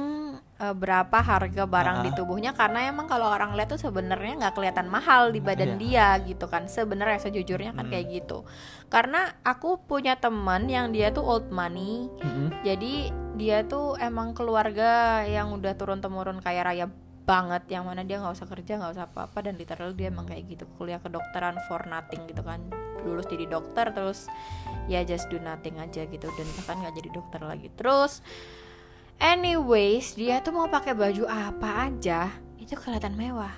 eh, 0.62 0.70
berapa 0.70 1.18
harga 1.18 1.66
barang 1.66 1.98
Ah. 1.98 2.04
di 2.06 2.10
tubuhnya 2.14 2.54
karena 2.54 2.86
emang 2.86 3.10
kalau 3.10 3.26
orang 3.26 3.58
lihat 3.58 3.74
tuh 3.74 3.82
sebenarnya 3.82 4.38
nggak 4.38 4.54
kelihatan 4.54 4.86
mahal 4.86 5.34
di 5.34 5.42
badan 5.42 5.82
dia 5.82 6.14
gitu 6.22 6.46
kan. 6.46 6.70
Sebenarnya 6.70 7.18
sejujurnya 7.18 7.74
kan 7.74 7.90
kayak 7.90 8.22
gitu. 8.22 8.46
Karena 8.86 9.34
aku 9.42 9.82
punya 9.82 10.14
teman 10.14 10.70
yang 10.70 10.94
dia 10.94 11.10
tuh 11.10 11.26
old 11.26 11.50
money. 11.50 12.06
Mm-mm. 12.22 12.54
jadi 12.62 13.10
dia 13.34 13.66
tuh 13.66 13.98
emang 13.98 14.30
keluarga 14.30 15.26
yang 15.26 15.50
udah 15.50 15.74
turun 15.74 15.98
temurun 15.98 16.38
kaya 16.38 16.62
raya 16.62 16.86
banget 17.26 17.66
yang 17.74 17.82
mana 17.82 18.06
dia 18.06 18.22
nggak 18.22 18.36
usah 18.38 18.46
kerja 18.46 18.78
nggak 18.78 18.94
usah 18.94 19.10
apa-apa 19.10 19.50
dan 19.50 19.58
literal 19.58 19.90
dia 19.90 20.06
emang 20.06 20.22
kayak 20.22 20.54
gitu. 20.54 20.70
Kuliah 20.78 21.02
kedokteran 21.02 21.58
for 21.66 21.82
nothing 21.90 22.22
gitu 22.30 22.46
kan. 22.46 22.62
Lulus 23.02 23.26
jadi 23.26 23.50
dokter 23.50 23.90
terus 23.90 24.30
ya 24.86 25.02
just 25.02 25.26
do 25.34 25.42
nothing 25.42 25.82
aja 25.82 26.06
gitu 26.06 26.30
dan 26.30 26.46
bahkan 26.62 26.78
nggak 26.78 26.94
jadi 26.94 27.10
dokter 27.10 27.42
lagi. 27.42 27.74
Terus 27.74 28.22
anyways 29.18 30.14
dia 30.14 30.40
tuh 30.40 30.52
mau 30.52 30.66
pakai 30.66 30.92
baju 30.92 31.24
apa 31.26 31.88
aja 31.88 32.30
itu 32.56 32.74
kelihatan 32.74 33.14
mewah. 33.14 33.52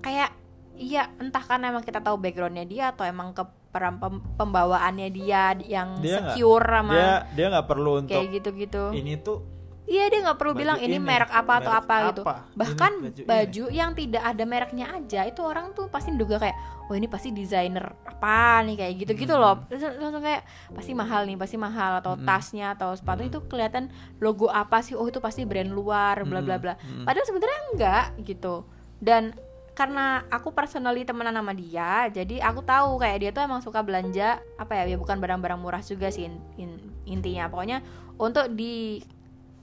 Kayak 0.00 0.36
iya 0.74 1.08
entah 1.16 1.40
karena 1.40 1.70
emang 1.70 1.86
kita 1.86 2.02
tahu 2.02 2.18
backgroundnya 2.18 2.66
dia 2.66 2.84
atau 2.90 3.06
emang 3.06 3.32
ke 3.32 3.40
peram- 3.70 3.98
pem- 3.98 4.22
pembawaannya 4.36 5.08
dia 5.10 5.54
yang 5.60 5.98
Dia 5.98 6.22
secure 6.30 6.62
sama 6.62 6.94
Dia 6.94 7.10
dia 7.32 7.46
nggak 7.50 7.66
perlu 7.66 7.90
untuk 8.02 8.14
kayak 8.14 8.28
gitu-gitu. 8.38 8.84
ini 8.92 9.18
tuh 9.18 9.42
Iya 9.84 10.08
dia 10.08 10.24
nggak 10.24 10.38
perlu 10.40 10.56
Baju 10.56 10.60
bilang 10.64 10.78
ini 10.80 10.96
ini, 10.96 10.98
merek 10.98 11.28
apa 11.28 11.60
atau 11.60 11.68
merek 11.68 11.80
apa 11.84 11.94
gitu. 12.08 12.22
apa, 12.24 12.34
Bahkan 12.56 12.92
ini 12.92 13.04
baju 13.04 13.22
baju, 13.28 13.64
yang 13.68 13.90
tidak 13.92 14.22
ada 14.24 14.44
mereknya 14.48 14.86
aja 14.96 15.20
itu 15.28 15.40
orang 15.44 15.76
tuh 15.76 15.92
pasti 15.92 16.08
duga 16.16 16.40
kayak, 16.40 16.56
oh 16.88 16.94
ini 16.96 17.04
pasti 17.04 17.36
desainer 17.36 17.92
apa 18.08 18.64
nih 18.64 18.80
kayak 18.80 18.94
gitu 19.04 19.12
gitu 19.12 19.34
loh. 19.36 19.60
Terus 19.68 19.84
langsung 20.00 20.24
kayak 20.24 20.42
pasti 20.72 20.92
mahal 20.96 21.28
nih, 21.28 21.36
pasti 21.36 21.56
mahal 21.60 22.00
atau 22.00 22.16
tasnya 22.16 22.72
atau 22.72 22.96
sepatu 22.96 23.22
itu 23.22 23.38
kelihatan 23.44 23.92
logo 24.24 24.48
apa 24.48 24.80
sih? 24.80 24.96
Oh 24.96 25.04
itu 25.04 25.20
pasti 25.20 25.44
brand 25.44 25.68
luar, 25.68 26.24
bla 26.24 26.40
bla 26.40 26.56
bla. 26.56 26.74
Padahal 27.04 27.26
sebenarnya 27.28 27.58
enggak 27.76 28.04
gitu. 28.24 28.64
Dan 28.96 29.36
karena 29.74 30.22
aku 30.30 30.54
personally 30.54 31.02
temenan 31.02 31.34
sama 31.34 31.52
dia, 31.52 32.06
jadi 32.08 32.40
aku 32.40 32.62
tahu 32.62 32.96
kayak 32.96 33.18
dia 33.20 33.30
tuh 33.34 33.42
emang 33.42 33.60
suka 33.60 33.82
belanja 33.82 34.38
apa 34.54 34.80
ya, 34.80 34.94
ya 34.94 34.96
bukan 34.96 35.18
barang-barang 35.18 35.60
murah 35.60 35.82
juga 35.82 36.08
sih 36.08 36.24
in- 36.24 36.40
in- 36.56 36.88
intinya. 37.04 37.50
Pokoknya 37.50 37.82
untuk 38.16 38.48
di 38.54 39.02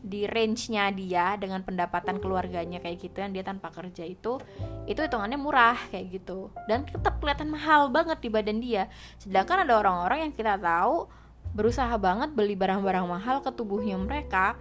di 0.01 0.25
range-nya 0.25 0.89
dia 0.89 1.37
dengan 1.37 1.61
pendapatan 1.61 2.17
keluarganya 2.17 2.81
kayak 2.81 2.97
gitu 3.05 3.21
yang 3.21 3.31
dia 3.37 3.45
tanpa 3.45 3.69
kerja 3.69 4.01
itu 4.01 4.41
itu 4.89 4.99
hitungannya 4.99 5.37
murah 5.37 5.77
kayak 5.93 6.21
gitu. 6.21 6.49
Dan 6.65 6.89
tetap 6.89 7.21
kelihatan 7.21 7.53
mahal 7.53 7.87
banget 7.93 8.17
di 8.17 8.29
badan 8.33 8.57
dia. 8.57 8.89
Sedangkan 9.21 9.63
ada 9.63 9.77
orang-orang 9.77 10.29
yang 10.29 10.33
kita 10.33 10.57
tahu 10.57 11.05
berusaha 11.53 11.93
banget 12.01 12.33
beli 12.33 12.57
barang-barang 12.57 13.05
mahal 13.05 13.43
ke 13.43 13.51
tubuhnya 13.51 13.99
mereka 13.99 14.55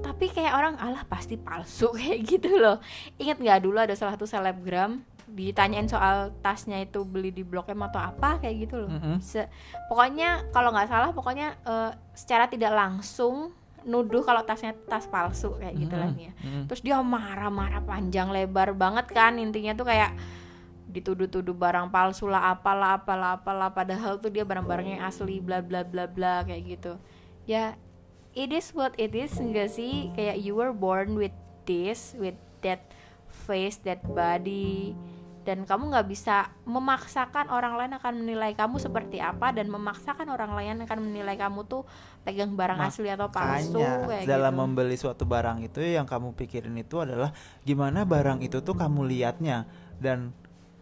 tapi 0.00 0.26
kayak 0.32 0.56
orang 0.56 0.74
alah 0.80 1.04
pasti 1.06 1.38
palsu 1.38 1.92
kayak 1.98 2.18
gitu 2.26 2.58
loh. 2.58 2.82
Ingat 3.20 3.38
nggak 3.38 3.60
dulu 3.62 3.78
ada 3.78 3.94
salah 3.94 4.18
satu 4.18 4.26
selebgram 4.26 5.04
ditanyain 5.24 5.88
soal 5.88 6.36
tasnya 6.44 6.84
itu 6.84 7.02
beli 7.02 7.32
di 7.32 7.42
blok 7.42 7.72
M 7.72 7.82
atau 7.86 8.00
apa 8.00 8.42
kayak 8.42 8.56
gitu 8.68 8.74
loh. 8.84 8.90
Mm-mm. 8.90 9.16
Se- 9.22 9.48
pokoknya 9.88 10.50
kalau 10.50 10.74
nggak 10.74 10.90
salah 10.90 11.10
pokoknya 11.14 11.54
eh, 11.62 11.90
secara 12.12 12.50
tidak 12.50 12.72
langsung 12.74 13.54
nuduh 13.84 14.24
kalau 14.24 14.40
tasnya 14.42 14.72
tas 14.88 15.04
palsu 15.04 15.56
kayak 15.60 15.74
gitu 15.76 15.94
lah 15.94 16.10
ya 16.16 16.32
Mm-mm. 16.40 16.64
terus 16.66 16.80
dia 16.80 16.96
marah-marah 17.00 17.84
panjang 17.84 18.32
lebar 18.32 18.72
banget 18.72 19.12
kan 19.12 19.36
intinya 19.36 19.76
tuh 19.76 19.86
kayak 19.88 20.16
dituduh-tuduh 20.94 21.58
barang 21.58 21.90
palsu 21.90 22.30
lah 22.30 22.54
apalah 22.54 23.02
apalah 23.02 23.36
apalah 23.36 23.74
padahal 23.74 24.22
tuh 24.22 24.30
dia 24.30 24.46
barang-barangnya 24.46 25.02
asli 25.02 25.42
bla 25.42 25.58
bla 25.58 25.82
bla 25.82 26.06
bla 26.06 26.46
kayak 26.46 26.62
gitu. 26.78 26.92
Ya 27.50 27.74
it 28.30 28.54
is 28.54 28.70
what 28.70 28.94
it 28.94 29.10
is 29.10 29.34
enggak 29.42 29.74
sih? 29.74 30.14
Kayak 30.14 30.38
you 30.38 30.54
were 30.54 30.70
born 30.70 31.18
with 31.18 31.34
this 31.66 32.14
with 32.14 32.38
that 32.62 32.86
face 33.26 33.82
that 33.82 34.06
body 34.06 34.94
dan 35.44 35.68
kamu 35.68 35.92
nggak 35.92 36.08
bisa 36.08 36.48
memaksakan 36.64 37.52
orang 37.52 37.76
lain 37.76 37.92
akan 38.00 38.24
menilai 38.24 38.56
kamu 38.56 38.80
seperti 38.80 39.20
apa 39.20 39.52
dan 39.52 39.68
memaksakan 39.68 40.32
orang 40.32 40.56
lain 40.56 40.80
akan 40.88 40.98
menilai 41.04 41.36
kamu 41.36 41.68
tuh 41.68 41.84
pegang 42.24 42.56
barang 42.56 42.80
asli 42.80 43.12
atau 43.12 43.28
palsu 43.28 43.76
Makanya 43.76 44.08
kayak 44.08 44.24
dalam 44.24 44.52
gitu. 44.56 44.60
membeli 44.64 44.96
suatu 44.96 45.24
barang 45.28 45.60
itu 45.60 45.84
yang 45.84 46.08
kamu 46.08 46.32
pikirin 46.32 46.74
itu 46.80 46.96
adalah 47.04 47.30
gimana 47.62 48.08
barang 48.08 48.40
itu 48.40 48.64
tuh 48.64 48.72
kamu 48.72 49.04
lihatnya 49.04 49.68
dan 50.00 50.32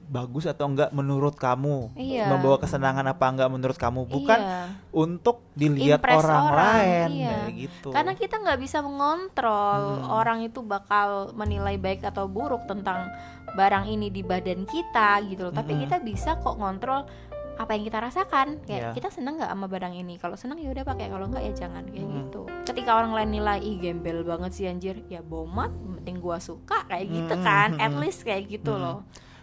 bagus 0.05 0.45
atau 0.45 0.67
enggak 0.67 0.91
menurut 0.91 1.35
kamu 1.35 1.95
Iya. 1.95 2.27
membawa 2.27 2.57
kesenangan 2.57 3.07
apa 3.07 3.25
enggak 3.25 3.49
menurut 3.49 3.75
kamu 3.75 4.05
bukan 4.05 4.39
Iya. 4.39 4.61
untuk 4.91 5.47
dilihat 5.53 5.99
Impress 5.99 6.21
orang, 6.21 6.45
orang, 6.45 6.57
lain 6.57 7.09
iya. 7.13 7.31
kayak 7.39 7.53
gitu 7.55 7.89
Karena 7.91 8.13
kita 8.13 8.35
nggak 8.39 8.59
bisa 8.59 8.79
mengontrol 8.81 9.81
Hmm. 10.01 10.11
orang 10.11 10.39
itu 10.43 10.61
bakal 10.61 11.33
menilai 11.33 11.77
baik 11.77 12.03
atau 12.03 12.27
buruk 12.27 12.65
tentang 12.65 13.09
barang 13.53 13.87
ini 13.87 14.09
di 14.09 14.21
badan 14.21 14.65
kita 14.65 15.21
gitu 15.27 15.45
loh. 15.45 15.53
Tapi 15.53 15.77
Mm-mm. 15.77 15.83
kita 15.85 15.97
bisa 15.99 16.31
kok 16.37 16.57
ngontrol 16.57 17.05
apa 17.53 17.71
yang 17.71 17.85
kita 17.85 18.01
rasakan. 18.01 18.65
Kayak 18.65 18.97
kita 18.97 19.09
seneng 19.09 19.37
nggak 19.37 19.49
sama 19.49 19.67
barang 19.67 19.93
ini? 19.93 20.17
Kalau 20.17 20.35
seneng 20.35 20.57
ya 20.57 20.73
udah 20.73 20.83
pakai, 20.83 21.07
kalau 21.07 21.29
nggak 21.29 21.43
ya 21.43 21.53
jangan 21.55 21.85
kayak 21.85 22.01
Mm. 22.03 22.17
gitu. 22.19 22.41
Ketika 22.65 22.97
orang 22.97 23.13
lain 23.13 23.31
nilai 23.31 23.61
ih 23.61 23.77
gembel 23.77 24.25
banget 24.25 24.51
sih 24.53 24.65
anjir, 24.65 25.05
ya 25.07 25.21
bomat, 25.21 25.69
penting 25.69 26.17
gua 26.19 26.41
suka 26.41 26.85
kayak 26.87 27.07
gitu 27.07 27.35
Mm-mm, 27.35 27.45
kan. 27.45 27.77
At 27.77 27.93
least 27.93 28.25
kayak 28.25 28.49
gitu 28.49 28.73
Mm-mm. 28.73 28.83
loh. 28.83 28.99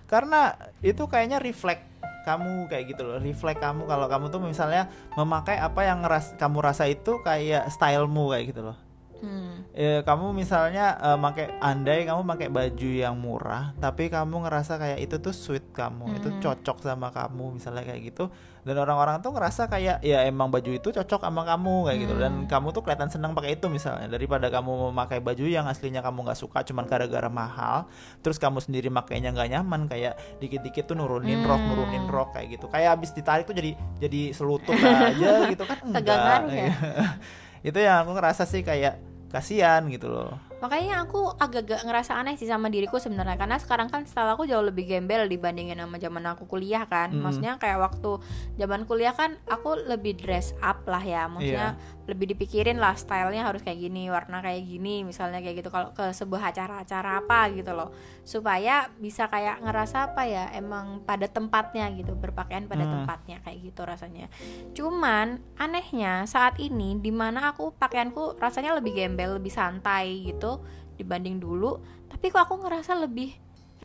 Karena 0.10 0.58
itu 0.82 1.06
kayaknya 1.06 1.38
reflect 1.38 1.86
kamu 2.26 2.68
kayak 2.68 2.94
gitu 2.94 3.02
loh 3.06 3.18
reflect 3.22 3.62
kamu 3.62 3.86
kalau 3.86 4.10
kamu 4.10 4.26
tuh 4.34 4.42
misalnya 4.44 4.90
memakai 5.16 5.56
apa 5.56 5.82
yang 5.86 6.04
ngeras 6.04 6.36
kamu 6.36 6.60
rasa 6.60 6.90
itu 6.90 7.22
kayak 7.24 7.70
stylemu 7.72 8.34
kayak 8.34 8.46
gitu 8.52 8.62
loh 8.74 8.89
Hmm. 9.20 9.68
Eh, 9.72 10.00
kamu 10.02 10.32
misalnya 10.32 10.96
eh, 10.96 11.18
pakai 11.18 11.46
andai 11.58 12.04
kamu 12.04 12.22
pakai 12.26 12.48
baju 12.48 12.90
yang 12.90 13.16
murah 13.16 13.76
tapi 13.78 14.08
kamu 14.08 14.44
ngerasa 14.44 14.76
kayak 14.76 15.00
itu 15.00 15.16
tuh 15.18 15.32
sweet 15.32 15.72
kamu 15.72 16.16
itu 16.16 16.30
Mm. 16.30 16.40
cocok 16.40 16.78
sama 16.80 17.10
kamu 17.10 17.56
misalnya 17.56 17.84
kayak 17.84 18.02
gitu 18.08 18.32
dan 18.60 18.76
orang-orang 18.76 19.20
tuh 19.20 19.32
ngerasa 19.32 19.66
kayak 19.66 20.00
ya 20.00 20.24
emang 20.24 20.48
baju 20.48 20.68
itu 20.70 20.90
cocok 20.90 21.22
sama 21.22 21.42
kamu 21.44 21.76
kayak 21.86 22.00
gitu 22.02 22.16
dan 22.16 22.34
Mm. 22.34 22.48
kamu 22.48 22.68
tuh 22.70 22.82
kelihatan 22.82 23.08
senang 23.08 23.32
pakai 23.32 23.56
itu 23.56 23.68
misalnya 23.68 24.08
daripada 24.08 24.48
kamu 24.48 24.90
memakai 24.90 25.20
baju 25.20 25.44
yang 25.44 25.66
aslinya 25.66 26.00
kamu 26.00 26.24
nggak 26.24 26.40
suka 26.40 26.64
cuman 26.64 26.84
gara-gara 26.84 27.28
mahal 27.28 27.88
terus 28.20 28.36
kamu 28.36 28.60
sendiri 28.60 28.88
makainya 28.88 29.32
nggak 29.32 29.50
nyaman 29.50 29.82
kayak 29.86 30.16
dikit-dikit 30.40 30.86
tuh 30.86 30.96
nurunin 30.96 31.44
rok 31.44 31.56
Mm. 31.56 31.68
nurunin 31.68 32.06
rok 32.08 32.30
kayak 32.34 32.56
gitu 32.56 32.66
kayak 32.68 32.96
abis 32.96 33.12
ditarik 33.12 33.44
tuh 33.44 33.54
jadi 33.54 33.72
jadi 33.98 34.22
selutut 34.32 34.76
aja 34.76 35.48
gitu 35.48 35.64
kan 35.64 35.78
enggak 35.88 36.42
ya? 36.48 36.72
itu 37.64 37.80
yang 37.80 38.08
aku 38.08 38.16
ngerasa 38.16 38.48
sih 38.48 38.64
kayak 38.64 39.00
kasihan 39.30 39.86
gitu 39.92 40.10
loh 40.10 40.49
Makanya 40.60 41.08
aku 41.08 41.36
agak-agak 41.40 41.88
ngerasa 41.88 42.20
aneh 42.20 42.36
sih 42.36 42.48
sama 42.48 42.68
diriku 42.68 43.00
sebenarnya 43.00 43.40
karena 43.40 43.56
sekarang 43.60 43.88
kan 43.88 44.04
style 44.04 44.36
aku 44.36 44.44
jauh 44.44 44.64
lebih 44.64 44.88
gembel 44.88 45.28
dibandingin 45.28 45.80
sama 45.80 45.96
zaman 46.00 46.24
aku 46.36 46.44
kuliah 46.48 46.84
kan. 46.88 47.16
Mm. 47.16 47.22
Maksudnya 47.24 47.54
kayak 47.60 47.80
waktu 47.80 48.20
zaman 48.60 48.84
kuliah 48.84 49.16
kan 49.16 49.40
aku 49.48 49.80
lebih 49.88 50.20
dress 50.20 50.52
up 50.60 50.84
lah 50.88 51.04
ya. 51.04 51.28
Maksudnya 51.32 51.80
lebih 52.10 52.34
dipikirin 52.34 52.82
lah 52.82 52.98
stylenya 52.98 53.46
harus 53.46 53.62
kayak 53.62 53.86
gini, 53.86 54.10
warna 54.10 54.42
kayak 54.42 54.66
gini, 54.66 55.06
misalnya 55.06 55.46
kayak 55.46 55.62
gitu 55.62 55.70
kalau 55.70 55.94
ke 55.94 56.10
sebuah 56.10 56.50
acara-acara 56.50 57.22
apa 57.22 57.54
gitu 57.54 57.70
loh. 57.78 57.94
Supaya 58.26 58.90
bisa 58.98 59.30
kayak 59.30 59.62
ngerasa 59.62 60.12
apa 60.12 60.26
ya, 60.26 60.50
emang 60.58 61.06
pada 61.06 61.30
tempatnya 61.30 61.86
gitu, 61.94 62.18
berpakaian 62.18 62.66
pada 62.66 62.90
Hmm. 62.90 63.06
tempatnya 63.06 63.38
kayak 63.46 63.62
gitu 63.62 63.86
rasanya. 63.86 64.26
Cuman 64.74 65.38
anehnya 65.62 66.26
saat 66.26 66.58
ini 66.58 66.98
di 66.98 67.14
mana 67.14 67.54
aku 67.54 67.78
pakaianku 67.78 68.42
rasanya 68.42 68.74
lebih 68.74 68.98
gembel, 68.98 69.38
lebih 69.38 69.54
santai 69.54 70.34
gitu 70.34 70.49
dibanding 70.98 71.38
dulu, 71.38 71.78
tapi 72.10 72.34
kok 72.34 72.50
aku 72.50 72.64
ngerasa 72.66 72.98
lebih 72.98 73.36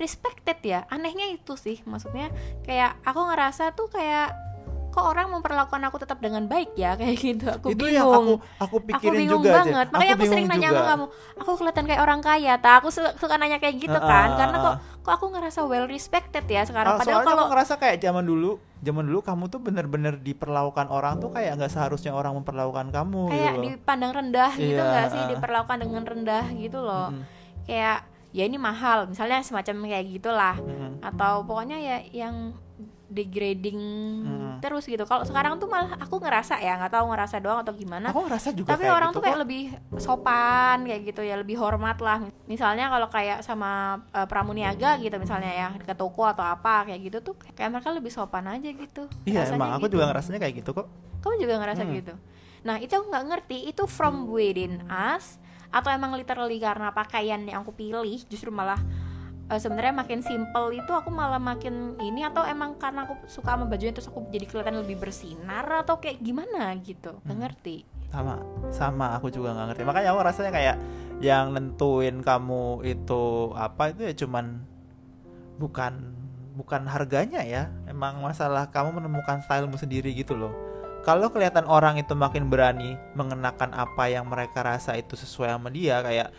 respected 0.01 0.59
ya. 0.65 0.87
Anehnya 0.91 1.31
itu 1.31 1.55
sih, 1.55 1.83
maksudnya 1.87 2.31
kayak 2.67 2.99
aku 3.07 3.21
ngerasa 3.31 3.77
tuh 3.77 3.91
kayak 3.91 4.35
kok 4.95 5.03
orang 5.05 5.27
memperlakukan 5.29 5.83
aku 5.83 5.97
tetap 5.99 6.19
dengan 6.19 6.47
baik 6.47 6.71
ya 6.75 6.95
kayak 7.01 7.17
gitu. 7.17 7.47
Aku 7.51 7.67
itu 7.69 7.83
bingung. 7.83 7.91
yang 7.93 8.07
aku 8.07 8.33
aku 8.39 8.39
Aku 8.63 8.77
pikirin 8.81 9.19
bingung 9.19 9.43
juga 9.43 9.53
banget. 9.61 9.87
Makanya 9.91 10.15
aku, 10.15 10.23
sering 10.25 10.47
bingung 10.47 10.53
nanya 10.55 10.69
juga. 10.69 10.79
sama 10.79 10.89
kamu, 10.89 11.05
aku 11.35 11.51
kelihatan 11.59 11.85
kayak 11.85 12.01
orang 12.01 12.21
kaya, 12.21 12.55
tak? 12.57 12.75
Aku 12.79 12.89
suka, 12.89 13.35
nanya 13.35 13.59
kayak 13.59 13.75
gitu 13.77 13.99
Ah, 13.99 14.07
kan. 14.07 14.29
Karena 14.37 14.57
kok 14.57 14.75
kok 15.03 15.13
aku 15.13 15.27
ngerasa 15.29 15.61
well 15.65 15.85
respected 15.85 16.45
ya 16.47 16.63
sekarang. 16.63 16.95
Ah, 16.95 16.99
Padahal 16.99 17.21
kalau 17.23 17.43
aku 17.43 17.51
ngerasa 17.51 17.75
kayak 17.77 17.97
zaman 17.99 18.23
dulu 18.23 18.51
zaman 18.79 19.03
dulu 19.03 19.21
kamu 19.21 19.45
tuh 19.49 19.59
bener-bener 19.59 20.15
diperlakukan 20.15 20.87
orang 20.87 21.17
tuh 21.17 21.29
kayak 21.29 21.57
nggak 21.57 21.69
seharusnya 21.69 22.13
orang 22.13 22.37
memperlakukan 22.37 22.89
kamu 22.89 23.21
kayak 23.27 23.41
gitu 23.41 23.49
loh. 23.51 23.65
dipandang 23.75 24.13
rendah 24.15 24.51
gitu 24.55 24.77
Iya, 24.77 24.85
nggak 24.87 25.07
sih 25.09 25.19
ah. 25.19 25.29
diperlakukan 25.31 25.79
dengan 25.81 26.03
rendah 26.05 26.45
gitu 26.53 26.79
loh 26.79 27.09
Mm-mm. 27.09 27.25
kayak 27.65 27.99
ya 28.29 28.45
ini 28.45 28.59
mahal 28.59 29.09
misalnya 29.09 29.41
semacam 29.41 29.89
kayak 29.89 30.05
gitulah 30.11 30.57
Mm-mm. 30.59 31.01
atau 31.01 31.41
pokoknya 31.43 31.79
ya 31.79 31.97
yang 32.13 32.53
degrading 33.15 33.81
Mm. 34.25 34.59
terus 34.59 34.85
gitu 34.85 35.05
kalau 35.05 35.23
sekarang 35.23 35.57
tuh 35.57 35.67
malah 35.67 35.95
aku 35.97 36.17
ngerasa 36.17 36.57
ya 36.57 36.75
nggak 36.77 36.91
tahu 36.91 37.07
ngerasa 37.07 37.37
doang 37.39 37.61
atau 37.61 37.73
gimana 37.73 38.09
aku 38.09 38.25
ngerasa 38.25 38.49
juga 38.51 38.73
tapi 38.73 38.83
kayak 38.83 38.97
orang 38.97 39.09
gitu 39.09 39.15
tuh 39.15 39.23
kayak 39.23 39.37
kok. 39.37 39.43
lebih 39.43 39.63
sopan 39.99 40.79
kayak 40.83 41.03
gitu 41.05 41.21
ya 41.21 41.35
lebih 41.35 41.57
hormat 41.57 41.99
lah 41.99 42.19
misalnya 42.45 42.89
kalau 42.89 43.09
kayak 43.09 43.39
sama 43.41 43.71
eh, 44.11 44.25
pramuniaga 44.25 44.97
gitu 44.99 45.15
misalnya 45.17 45.51
ya 45.51 45.69
ke 45.75 45.93
toko 45.93 46.25
atau 46.25 46.43
apa 46.43 46.85
kayak 46.85 47.01
gitu 47.03 47.19
tuh 47.23 47.35
kayak 47.51 47.71
mereka 47.71 47.91
lebih 47.91 48.11
sopan 48.11 48.45
aja 48.47 48.67
gitu 48.67 49.03
iya 49.25 49.45
Rasanya 49.45 49.57
emang 49.57 49.71
aku 49.73 49.85
gitu. 49.85 49.95
juga 49.95 50.05
ngerasanya 50.09 50.39
kayak 50.39 50.55
gitu 50.57 50.71
kok 50.73 50.87
kamu 51.21 51.35
juga 51.39 51.55
ngerasa 51.59 51.83
Hmm. 51.83 51.95
gitu 51.95 52.15
nah 52.61 52.77
itu 52.77 52.93
aku 52.93 53.07
nggak 53.07 53.25
ngerti 53.27 53.59
itu 53.69 53.83
from 53.85 54.25
within 54.27 54.81
us 54.87 55.37
atau 55.69 55.91
emang 55.91 56.15
literally 56.15 56.57
karena 56.57 56.89
pakaian 56.89 57.43
yang 57.43 57.61
aku 57.61 57.71
pilih 57.71 58.01
justru 58.25 58.49
malah 58.49 58.79
eh, 59.45 59.61
sebenarnya 59.61 59.93
makin 59.93 60.21
simple 60.21 60.73
itu 60.73 60.89
aku 60.89 61.13
malah 61.13 61.39
makin 61.39 61.99
ini 62.01 62.25
atau 62.25 62.43
emang 62.45 62.77
karena 62.77 63.05
aku 63.05 63.29
suka 63.29 63.55
sama 63.55 63.69
bajunya 63.69 63.93
terus 63.93 64.09
aku 64.09 64.25
jadi 64.29 64.47
kelihatan 64.49 64.81
lebih 64.81 64.97
bersinar 64.99 65.65
atau 65.85 66.01
kayak 66.01 66.21
gimana 66.21 66.73
gitu? 66.81 67.21
Nggak 67.23 67.37
Hmm. 67.37 67.43
ngerti. 67.45 67.77
Sama 68.09 68.35
sama 68.71 69.07
aku 69.19 69.29
juga 69.29 69.53
nggak 69.53 69.67
ngerti. 69.75 69.83
Makanya 69.85 70.09
aku 70.15 70.21
rasanya 70.23 70.53
kayak 70.55 70.77
yang 71.19 71.55
nentuin 71.55 72.23
kamu 72.23 72.83
itu 72.87 73.23
apa 73.55 73.91
itu 73.91 74.03
ya 74.07 74.15
cuman 74.25 74.63
bukan 75.59 75.93
bukan 76.55 76.87
harganya 76.87 77.43
ya. 77.43 77.71
Emang 77.91 78.23
masalah 78.23 78.71
kamu 78.71 79.03
menemukan 79.03 79.43
stylemu 79.43 79.77
sendiri 79.77 80.15
gitu 80.15 80.35
loh. 80.39 80.55
Kalau 81.05 81.29
kelihatan 81.29 81.69
orang 81.69 82.01
itu 82.01 82.17
makin 82.17 82.49
berani 82.49 82.97
mengenakan 83.13 83.77
apa 83.77 84.09
yang 84.09 84.25
mereka 84.25 84.65
rasa 84.65 84.97
itu 84.97 85.21
sesuai 85.21 85.53
sama 85.53 85.69
dia 85.69 86.01
kayak 86.01 86.33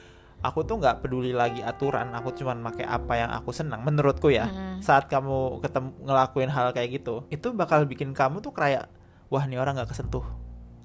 aku 0.46 0.62
tuh 0.62 0.78
nggak 0.78 1.02
peduli 1.02 1.34
lagi 1.34 1.60
aturan 1.60 2.14
aku 2.14 2.30
cuman 2.32 2.62
pakai 2.64 2.86
apa 2.86 3.14
yang 3.16 3.32
aku 3.32 3.50
senang 3.50 3.82
menurutku 3.82 4.30
ya 4.30 4.46
Mm. 4.46 4.80
saat 4.80 5.06
kamu 5.06 5.58
ketemu 5.60 5.90
ngelakuin 6.02 6.48
hal 6.48 6.70
kayak 6.70 7.02
gitu 7.02 7.26
itu 7.28 7.50
bakal 7.52 7.84
bikin 7.84 8.14
kamu 8.14 8.40
tuh 8.40 8.54
kayak 8.54 8.86
wah 9.28 9.42
nih 9.44 9.58
orang 9.58 9.74
nggak 9.74 9.90
kesentuh 9.90 10.24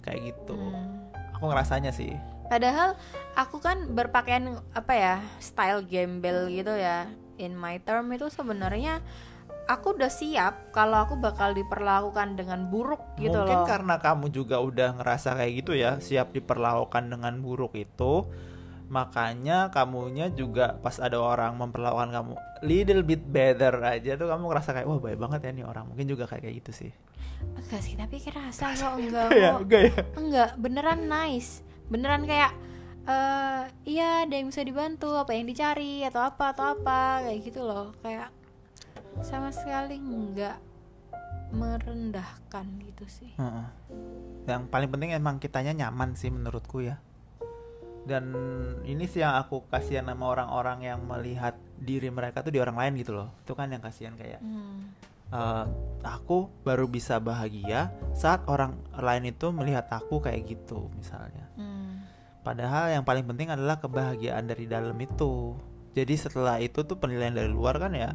kayak 0.00 0.32
gitu 0.32 0.56
Hmm. 0.56 1.12
aku 1.34 1.44
ngerasanya 1.46 1.92
sih 1.92 2.16
Padahal 2.50 2.98
aku 3.32 3.62
kan 3.62 3.94
berpakaian 3.94 4.42
apa 4.72 4.90
ya 4.90 5.14
style 5.38 5.86
gembel 5.86 6.50
gitu 6.50 6.74
ya 6.74 7.06
in 7.36 7.54
my 7.54 7.78
term 7.78 8.10
itu 8.10 8.26
sebenarnya 8.26 8.98
aku 9.66 9.94
udah 9.94 10.10
siap 10.10 10.74
kalau 10.74 10.98
aku 10.98 11.14
bakal 11.14 11.54
diperlakukan 11.54 12.34
dengan 12.34 12.66
buruk 12.66 12.98
gitu 13.16 13.38
mungkin 13.38 13.54
loh. 13.54 13.68
karena 13.68 13.94
kamu 13.96 14.34
juga 14.34 14.58
udah 14.58 14.98
ngerasa 14.98 15.38
kayak 15.38 15.52
gitu 15.62 15.72
ya 15.74 16.02
siap 16.02 16.34
diperlakukan 16.34 17.06
dengan 17.06 17.38
buruk 17.38 17.78
itu 17.78 18.26
makanya 18.90 19.70
kamunya 19.70 20.34
juga 20.34 20.74
pas 20.82 20.98
ada 20.98 21.14
orang 21.22 21.54
memperlakukan 21.54 22.10
kamu 22.10 22.34
little 22.66 23.06
bit 23.06 23.22
better 23.22 23.78
aja 23.86 24.18
tuh 24.18 24.26
kamu 24.26 24.50
ngerasa 24.50 24.74
kayak 24.74 24.86
wah 24.90 24.98
baik 24.98 25.18
banget 25.22 25.40
ya 25.46 25.50
nih 25.54 25.64
orang 25.64 25.86
mungkin 25.86 26.10
juga 26.10 26.26
kayak 26.26 26.42
kayak 26.42 26.56
gitu 26.66 26.72
sih 26.74 26.92
Enggak 27.40 27.80
sih, 27.80 27.96
tapi 27.96 28.20
kerasa 28.20 28.76
kok 28.76 29.00
enggak 29.00 29.32
ya 29.32 29.50
enggak 29.56 29.80
ya 29.88 29.94
Enggak, 30.12 30.50
beneran 30.60 31.08
nice. 31.08 31.64
Beneran 31.88 32.28
kayak 32.28 32.52
eh 33.08 33.62
iya 33.88 34.28
ada 34.28 34.34
yang 34.36 34.52
bisa 34.52 34.60
dibantu, 34.60 35.16
apa 35.16 35.32
yang 35.32 35.48
dicari 35.48 36.04
atau 36.04 36.20
apa 36.20 36.52
atau 36.52 36.76
apa 36.76 37.24
kayak 37.24 37.40
gitu 37.40 37.64
loh. 37.64 37.96
Kayak 38.04 38.28
sama 39.24 39.48
sekali 39.56 39.96
enggak 39.96 40.60
merendahkan 41.54 42.66
gitu 42.84 43.08
sih. 43.08 43.32
Yang 44.44 44.68
paling 44.68 44.90
penting 44.92 45.16
emang 45.16 45.40
kitanya 45.40 45.72
nyaman 45.72 46.12
sih 46.12 46.28
menurutku 46.28 46.84
ya 46.84 47.00
dan 48.10 48.34
ini 48.82 49.06
sih 49.06 49.22
yang 49.22 49.38
aku 49.38 49.62
kasihan 49.70 50.02
sama 50.10 50.26
orang-orang 50.26 50.82
yang 50.90 50.98
melihat 51.06 51.54
diri 51.78 52.10
mereka 52.10 52.42
tuh 52.42 52.50
di 52.50 52.58
orang 52.58 52.74
lain 52.74 52.98
gitu 52.98 53.14
loh 53.14 53.30
itu 53.46 53.54
kan 53.54 53.70
yang 53.70 53.78
kasihan 53.78 54.18
kayak 54.18 54.42
Hmm. 54.42 54.90
eh, 55.30 55.64
aku 56.02 56.50
baru 56.66 56.90
bisa 56.90 57.22
bahagia 57.22 57.94
saat 58.18 58.42
orang 58.50 58.74
lain 58.98 59.30
itu 59.30 59.54
melihat 59.54 59.86
aku 59.94 60.18
kayak 60.18 60.42
gitu 60.42 60.90
misalnya. 60.98 61.46
Hmm. 61.54 62.02
Padahal 62.42 62.90
yang 62.90 63.06
paling 63.06 63.22
penting 63.22 63.46
adalah 63.54 63.78
kebahagiaan 63.78 64.50
dari 64.50 64.66
dalam 64.66 64.98
itu. 64.98 65.54
Jadi 65.94 66.14
setelah 66.18 66.58
itu 66.58 66.82
tuh 66.82 66.98
penilaian 66.98 67.30
dari 67.30 67.46
luar 67.46 67.78
kan 67.78 67.94
ya 67.94 68.10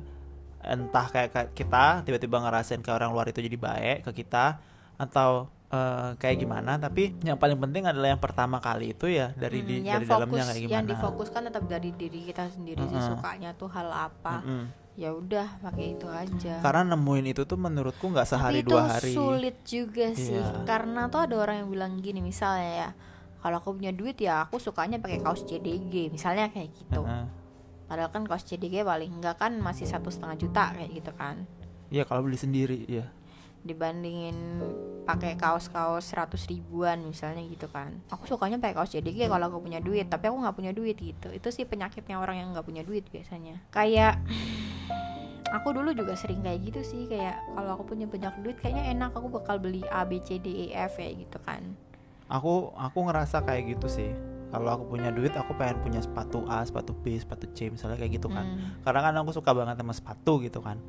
entah 0.66 1.08
kayak 1.14 1.30
kayak 1.32 1.50
kita 1.54 1.86
tiba-tiba 2.04 2.42
ngerasain 2.42 2.82
ke 2.82 2.90
orang 2.90 3.14
luar 3.14 3.30
itu 3.30 3.40
jadi 3.40 3.56
baik 3.56 3.98
ke 4.10 4.26
kita 4.26 4.58
atau 4.98 5.54
eh, 5.76 6.10
kayak 6.16 6.38
gimana 6.38 6.72
tapi 6.78 7.04
yang 7.20 7.36
paling 7.36 7.60
penting 7.60 7.84
adalah 7.84 8.10
yang 8.10 8.20
pertama 8.20 8.58
kali 8.58 8.92
itu 8.92 9.06
ya 9.06 9.32
dari 9.34 9.60
Hmm, 9.60 9.68
di 9.68 9.76
yang 9.82 10.00
dari 10.00 10.06
dalamnya 10.06 10.24
fokus 10.26 10.48
kayak 10.48 10.62
gimana 10.62 10.74
yang 10.74 10.86
difokuskan 10.88 11.42
tetap 11.46 11.64
dari 11.66 11.90
diri 11.92 12.20
kita 12.24 12.44
sendiri 12.50 12.84
sih 12.84 12.96
Mm-mm. 12.96 13.10
sukanya 13.12 13.50
tuh 13.54 13.68
hal 13.68 13.90
apa 13.90 14.36
Mm-mm. 14.40 14.64
ya 14.96 15.10
udah 15.12 15.48
pakai 15.60 15.86
itu 15.92 16.08
aja 16.08 16.56
karena 16.60 16.82
nemuin 16.90 17.26
itu 17.30 17.44
tuh 17.44 17.58
menurutku 17.58 18.06
nggak 18.06 18.24
sehari 18.26 18.54
tapi 18.56 18.62
itu 18.62 18.72
dua 18.72 18.84
hari 18.88 19.12
sulit 19.12 19.58
juga 19.62 20.08
sih 20.12 20.34
Iya. 20.34 20.64
karena 20.64 21.08
tuh 21.08 21.20
ada 21.22 21.36
orang 21.38 21.56
yang 21.60 21.70
bilang 21.70 21.94
gini 21.98 22.20
misalnya 22.20 22.72
ya 22.82 22.90
kalau 23.40 23.60
aku 23.60 23.76
punya 23.76 23.92
duit 23.92 24.16
ya 24.18 24.42
aku 24.42 24.58
sukanya 24.58 24.98
pakai 24.98 25.20
kaos 25.20 25.44
CDG 25.44 26.10
misalnya 26.10 26.48
kayak 26.48 26.72
gitu 26.72 27.04
Heeh. 27.04 27.26
padahal 27.86 28.10
kan 28.10 28.24
kaos 28.24 28.42
CDG 28.42 28.82
paling 28.82 29.12
enggak 29.14 29.36
kan 29.36 29.52
masih 29.56 29.84
satu 29.84 30.08
setengah 30.08 30.38
juta 30.38 30.72
kayak 30.72 30.92
gitu 30.94 31.12
kan 31.14 31.44
Iya 31.86 32.02
kalau 32.02 32.24
beli 32.24 32.34
sendiri 32.36 32.82
ya 32.88 33.06
dibandingin 33.66 34.62
pakai 35.06 35.38
kaos-kaos 35.38 36.06
100 36.14 36.34
ribuan 36.50 37.02
misalnya 37.02 37.42
gitu 37.46 37.70
kan. 37.70 38.02
Aku 38.10 38.26
sukanya 38.26 38.58
pakai 38.58 38.78
kaos 38.78 38.94
JDG 38.94 39.30
kalau 39.30 39.50
aku 39.50 39.62
punya 39.62 39.82
duit 39.82 40.10
tapi 40.10 40.30
aku 40.30 40.38
nggak 40.42 40.56
punya 40.58 40.72
duit 40.74 40.98
gitu. 40.98 41.30
Itu 41.34 41.50
sih 41.50 41.66
penyakitnya 41.66 42.18
orang 42.18 42.42
yang 42.42 42.48
nggak 42.54 42.66
punya 42.66 42.82
duit 42.82 43.06
biasanya. 43.10 43.62
Kayak 43.70 44.22
aku 45.58 45.78
dulu 45.78 45.94
juga 45.94 46.18
sering 46.18 46.42
kayak 46.42 46.62
gitu 46.74 46.82
sih. 46.82 47.04
Kayak 47.06 47.42
kalau 47.54 47.78
aku 47.78 47.84
punya 47.94 48.06
banyak 48.10 48.34
duit 48.42 48.58
kayaknya 48.62 48.94
enak. 48.98 49.14
Aku 49.14 49.30
bakal 49.30 49.62
beli 49.62 49.86
A 49.94 50.06
B 50.06 50.22
C 50.22 50.42
D 50.42 50.70
E 50.70 50.74
F 50.74 50.98
kayak 50.98 51.26
gitu 51.26 51.38
kan. 51.42 51.62
Aku 52.26 52.74
aku 52.74 52.98
ngerasa 53.06 53.46
kayak 53.46 53.78
gitu 53.78 53.90
sih. 53.90 54.10
Kalau 54.50 54.74
aku 54.74 54.98
punya 54.98 55.14
duit 55.14 55.34
aku 55.38 55.54
pengen 55.58 55.82
punya 55.86 56.02
sepatu 56.02 56.46
A 56.50 56.66
sepatu 56.66 56.98
B 56.98 57.18
sepatu 57.18 57.46
C 57.54 57.70
misalnya 57.70 57.98
kayak 57.98 58.22
gitu 58.22 58.30
kan. 58.30 58.46
Hmm. 58.46 58.78
karena 58.88 59.10
kan 59.10 59.14
aku 59.20 59.36
suka 59.36 59.52
banget 59.52 59.76
sama 59.76 59.92
sepatu 59.92 60.40
gitu 60.40 60.64
kan 60.64 60.80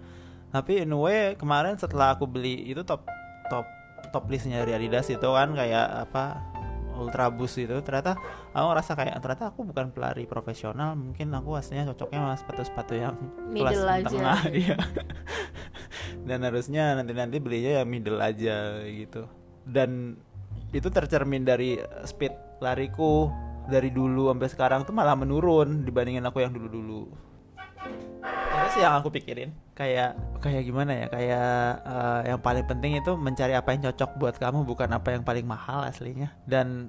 tapi 0.54 0.82
anyway 0.82 1.34
kemarin 1.34 1.74
setelah 1.76 2.14
aku 2.14 2.24
beli 2.24 2.70
itu 2.70 2.82
top 2.86 3.06
top 3.50 3.66
top 4.14 4.24
listnya 4.30 4.62
dari 4.62 4.78
Adidas 4.78 5.10
itu 5.10 5.28
kan 5.28 5.52
kayak 5.52 6.08
apa 6.08 6.40
Ultra 6.96 7.28
Boost 7.28 7.60
itu 7.60 7.76
ternyata 7.84 8.16
aku 8.56 8.66
ngerasa 8.72 8.92
kayak 8.96 9.16
ternyata 9.20 9.44
aku 9.52 9.68
bukan 9.68 9.92
pelari 9.92 10.24
profesional 10.24 10.96
mungkin 10.96 11.28
aku 11.36 11.60
aslinya 11.60 11.92
cocoknya 11.92 12.18
sama 12.24 12.36
sepatu-sepatu 12.40 12.92
yang 12.96 13.14
kelas 13.52 13.52
Middle 13.52 13.88
aja. 13.92 14.08
tengah 14.08 14.40
iya. 14.64 14.76
Dan 16.26 16.42
harusnya 16.42 16.96
nanti-nanti 16.96 17.36
belinya 17.38 17.82
ya 17.82 17.84
middle 17.84 18.18
aja 18.18 18.80
gitu. 18.88 19.28
Dan 19.62 20.16
itu 20.72 20.88
tercermin 20.88 21.44
dari 21.44 21.78
speed 22.08 22.32
lariku 22.64 23.28
dari 23.68 23.92
dulu 23.92 24.32
sampai 24.32 24.48
sekarang 24.50 24.80
tuh 24.88 24.94
malah 24.96 25.14
menurun 25.14 25.84
dibandingin 25.84 26.24
aku 26.24 26.42
yang 26.42 26.50
dulu-dulu. 26.56 27.12
Itu 28.24 28.66
sih 28.74 28.82
yang 28.82 28.98
aku 28.98 29.12
pikirin 29.12 29.65
kayak 29.76 30.16
kayak 30.40 30.64
gimana 30.64 31.04
ya 31.04 31.06
kayak 31.12 31.52
eh, 31.84 32.20
yang 32.32 32.40
paling 32.40 32.64
penting 32.64 32.96
itu 32.96 33.12
mencari 33.12 33.52
apa 33.52 33.76
yang 33.76 33.92
cocok 33.92 34.10
buat 34.16 34.34
kamu 34.40 34.64
bukan 34.64 34.88
apa 34.96 35.12
yang 35.12 35.22
paling 35.22 35.44
mahal 35.44 35.84
aslinya. 35.84 36.32
Dan 36.48 36.88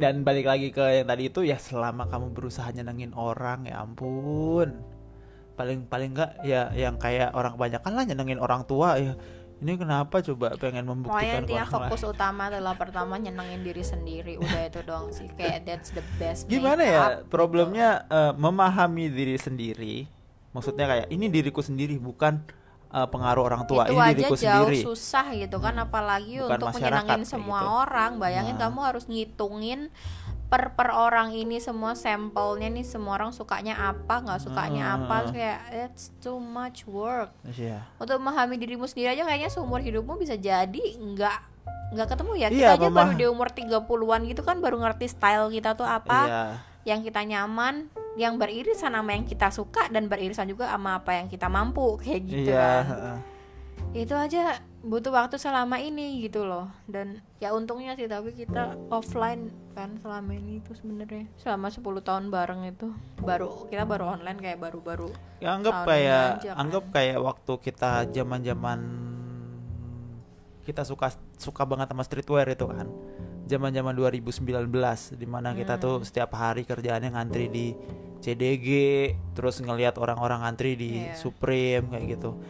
dan 0.00 0.24
balik 0.24 0.48
lagi 0.48 0.72
ke 0.72 1.04
yang 1.04 1.06
tadi 1.08 1.28
itu 1.28 1.44
ya 1.44 1.60
selama 1.60 2.08
kamu 2.08 2.32
berusaha 2.32 2.72
nyenengin 2.72 3.12
orang 3.12 3.68
ya 3.68 3.84
ampun. 3.84 4.72
Paling 5.54 5.86
paling 5.86 6.16
enggak 6.16 6.40
ya 6.42 6.72
yang 6.72 6.96
kayak 6.96 7.36
orang 7.36 7.60
kebanyakan 7.60 7.92
lah 7.92 8.04
nyenengin 8.08 8.40
orang 8.40 8.64
tua 8.64 8.96
ya. 8.96 9.14
Ini 9.54 9.80
kenapa 9.80 10.18
coba 10.20 10.58
pengen 10.58 10.84
Pokoknya 10.84 10.90
membuktikan 10.90 11.40
intinya 11.46 11.64
orang 11.64 11.72
fokus 11.88 12.02
utama 12.04 12.42
adalah 12.50 12.74
pertama 12.74 13.20
nyenengin 13.20 13.62
diri 13.62 13.84
sendiri 13.84 14.34
udah 14.40 14.62
itu 14.66 14.80
dong 14.82 15.12
sih. 15.12 15.28
Kayak 15.36 15.68
that's 15.68 15.92
the 15.92 16.04
best 16.16 16.48
gimana 16.48 16.82
ya 16.82 17.04
gitu. 17.20 17.28
problemnya 17.28 18.08
eh, 18.08 18.32
memahami 18.34 19.12
diri 19.12 19.36
sendiri 19.36 20.13
maksudnya 20.54 20.86
kayak 20.86 21.06
ini 21.08 21.26
diriku 21.26 21.60
sendiri 21.60 21.98
bukan 21.98 22.40
eh, 22.88 23.04
pengaruh 23.04 23.42
orang 23.44 23.62
tua 23.64 23.84
itu 23.84 23.92
ini 23.92 24.00
aja 24.00 24.14
diriku 24.14 24.34
jauh 24.34 24.40
sendiri 24.64 24.80
susah 24.80 25.26
gitu 25.34 25.58
kan 25.58 25.74
apalagi 25.76 26.38
Bukan 26.38 26.54
untuk 26.54 26.68
menyenangin 26.72 27.20
kayak 27.20 27.28
semua 27.28 27.58
gitu. 27.60 27.74
orang 27.82 28.10
bayangin 28.16 28.54
Nah. 28.54 28.62
kamu 28.64 28.78
harus 28.80 29.04
ngitungin 29.04 29.80
per 30.44 30.70
per 30.70 30.88
orang 30.88 31.32
ini 31.32 31.58
semua 31.58 31.92
sampelnya 31.94 32.70
nih 32.70 32.84
semua 32.84 33.16
orang 33.16 33.30
sukanya 33.30 33.74
apa 33.74 34.22
nggak 34.22 34.40
sukanya 34.40 34.94
apa 34.94 35.02
Hmm. 35.10 35.22
Terus 35.24 35.32
kayak 35.34 35.60
it's 35.82 36.04
too 36.16 36.38
much 36.38 36.86
work 36.86 37.34
Iya. 37.44 37.82
untuk 37.96 38.14
memahami 38.16 38.54
dirimu 38.54 38.86
sendiri 38.86 39.10
aja 39.10 39.24
kayaknya 39.24 39.50
seumur 39.50 39.80
hidupmu 39.80 40.14
bisa 40.14 40.36
jadi 40.36 40.70
nggak 40.94 41.38
nggak 41.90 42.06
ketemu 42.08 42.32
ya 42.36 42.48
kita 42.48 42.60
Iya, 42.60 42.70
aja 42.72 42.86
memah- 42.86 42.94
baru 43.04 43.12
di 43.12 43.26
umur 43.26 43.48
30-an 43.50 44.20
gitu 44.24 44.42
kan 44.42 44.56
baru 44.58 44.78
ngerti 44.78 45.06
style 45.08 45.46
kita 45.48 45.74
tuh 45.74 45.84
apa 45.84 46.18
Iya. 46.22 46.42
Yang 46.84 47.00
kita 47.00 47.20
nyaman 47.20 47.88
yang 48.14 48.36
beririsan 48.36 48.92
sama 48.92 49.10
yang 49.10 49.24
kita 49.24 49.50
suka 49.50 49.88
dan 49.88 50.06
beririsan 50.06 50.46
juga 50.46 50.68
sama 50.68 51.00
apa 51.00 51.16
yang 51.16 51.26
kita 51.26 51.48
mampu 51.48 51.98
kayak 51.98 52.20
gitu 52.22 52.52
Iya, 52.52 52.70
kan. 52.84 53.18
itu 53.90 54.14
aja 54.14 54.42
butuh 54.80 55.10
waktu 55.10 55.34
selama 55.34 55.78
ini 55.78 56.20
gitu 56.20 56.44
loh. 56.44 56.68
Dan 56.84 57.18
ya 57.38 57.50
untungnya 57.50 57.94
sih 57.94 58.06
tapi 58.06 58.30
kita 58.30 58.76
offline 58.86 59.48
kan 59.72 59.98
selama 59.98 60.30
ini 60.30 60.60
itu 60.60 60.74
sebenarnya. 60.74 61.26
Selama 61.34 61.66
10 61.66 61.82
tahun 62.00 62.24
bareng 62.28 62.62
itu. 62.68 62.92
Baru 63.18 63.66
kita 63.66 63.82
baru 63.82 64.14
online 64.14 64.38
kayak 64.38 64.60
baru-baru 64.60 65.10
Ya, 65.40 65.54
anggap 65.54 65.82
kayak 65.82 66.24
aja 66.38 66.50
kan. 66.52 66.56
anggap 66.60 66.84
kayak 66.92 67.18
waktu 67.18 67.52
kita 67.60 67.90
zaman-zaman 68.12 68.78
kita 70.64 70.80
suka 70.82 71.12
suka 71.36 71.62
banget 71.64 71.90
sama 71.90 72.02
streetwear 72.02 72.46
itu 72.48 72.64
kan. 72.64 72.86
Zaman-zaman 73.44 73.92
2019 73.92 74.72
di 75.12 75.26
mana 75.28 75.52
kita 75.52 75.76
tuh 75.76 76.00
Hmm. 76.00 76.06
setiap 76.06 76.32
hari 76.32 76.64
kerjaannya 76.64 77.12
ngantri 77.12 77.46
di 77.46 77.76
CDG, 78.18 78.68
terus 79.36 79.60
ngelihat 79.60 80.00
orang-orang 80.00 80.40
ngantri 80.40 80.74
di 80.74 81.04
Iya. 81.04 81.12
Supreme 81.14 81.92
kayak 81.92 82.06
gitu. 82.10 82.40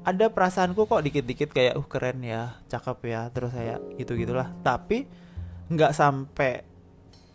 Ada 0.00 0.30
perasaanku 0.30 0.86
kok 0.86 1.02
dikit-dikit 1.02 1.50
kayak 1.50 1.74
uh 1.74 1.84
keren 1.84 2.22
ya, 2.22 2.56
cakep 2.66 2.98
ya, 3.04 3.26
terus 3.28 3.50
saya 3.50 3.82
gitu-gitulah. 3.98 4.54
Tapi 4.62 5.10
nggak 5.66 5.92
sampai 5.92 6.62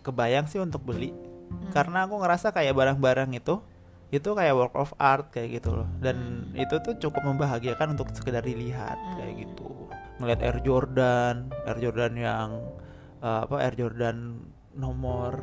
kebayang 0.01 0.45
sih 0.45 0.59
untuk 0.59 0.81
beli 0.81 1.11
Hmm. 1.11 1.71
karena 1.71 2.03
aku 2.03 2.17
ngerasa 2.17 2.51
kayak 2.51 2.73
barang-barang 2.73 3.31
itu 3.33 3.61
itu 4.09 4.29
kayak 4.31 4.53
work 4.53 4.75
of 4.75 4.93
art 4.95 5.29
kayak 5.29 5.57
gitu 5.57 5.73
loh 5.73 5.87
dan 5.97 6.17
Hmm. 6.51 6.57
itu 6.57 6.77
tuh 6.77 6.93
cukup 6.99 7.25
membahagiakan 7.25 7.93
untuk 7.93 8.09
sekedar 8.11 8.41
dilihat 8.41 8.97
kayak 9.15 9.45
gitu 9.45 9.89
ngeliat 10.17 10.39
Air 10.41 10.57
Jordan 10.61 11.49
Air 11.65 11.77
Jordan 11.79 12.13
yang 12.15 12.49
eh, 13.25 13.39
apa 13.49 13.55
Air 13.65 13.73
Jordan 13.73 14.45
nomor 14.77 15.41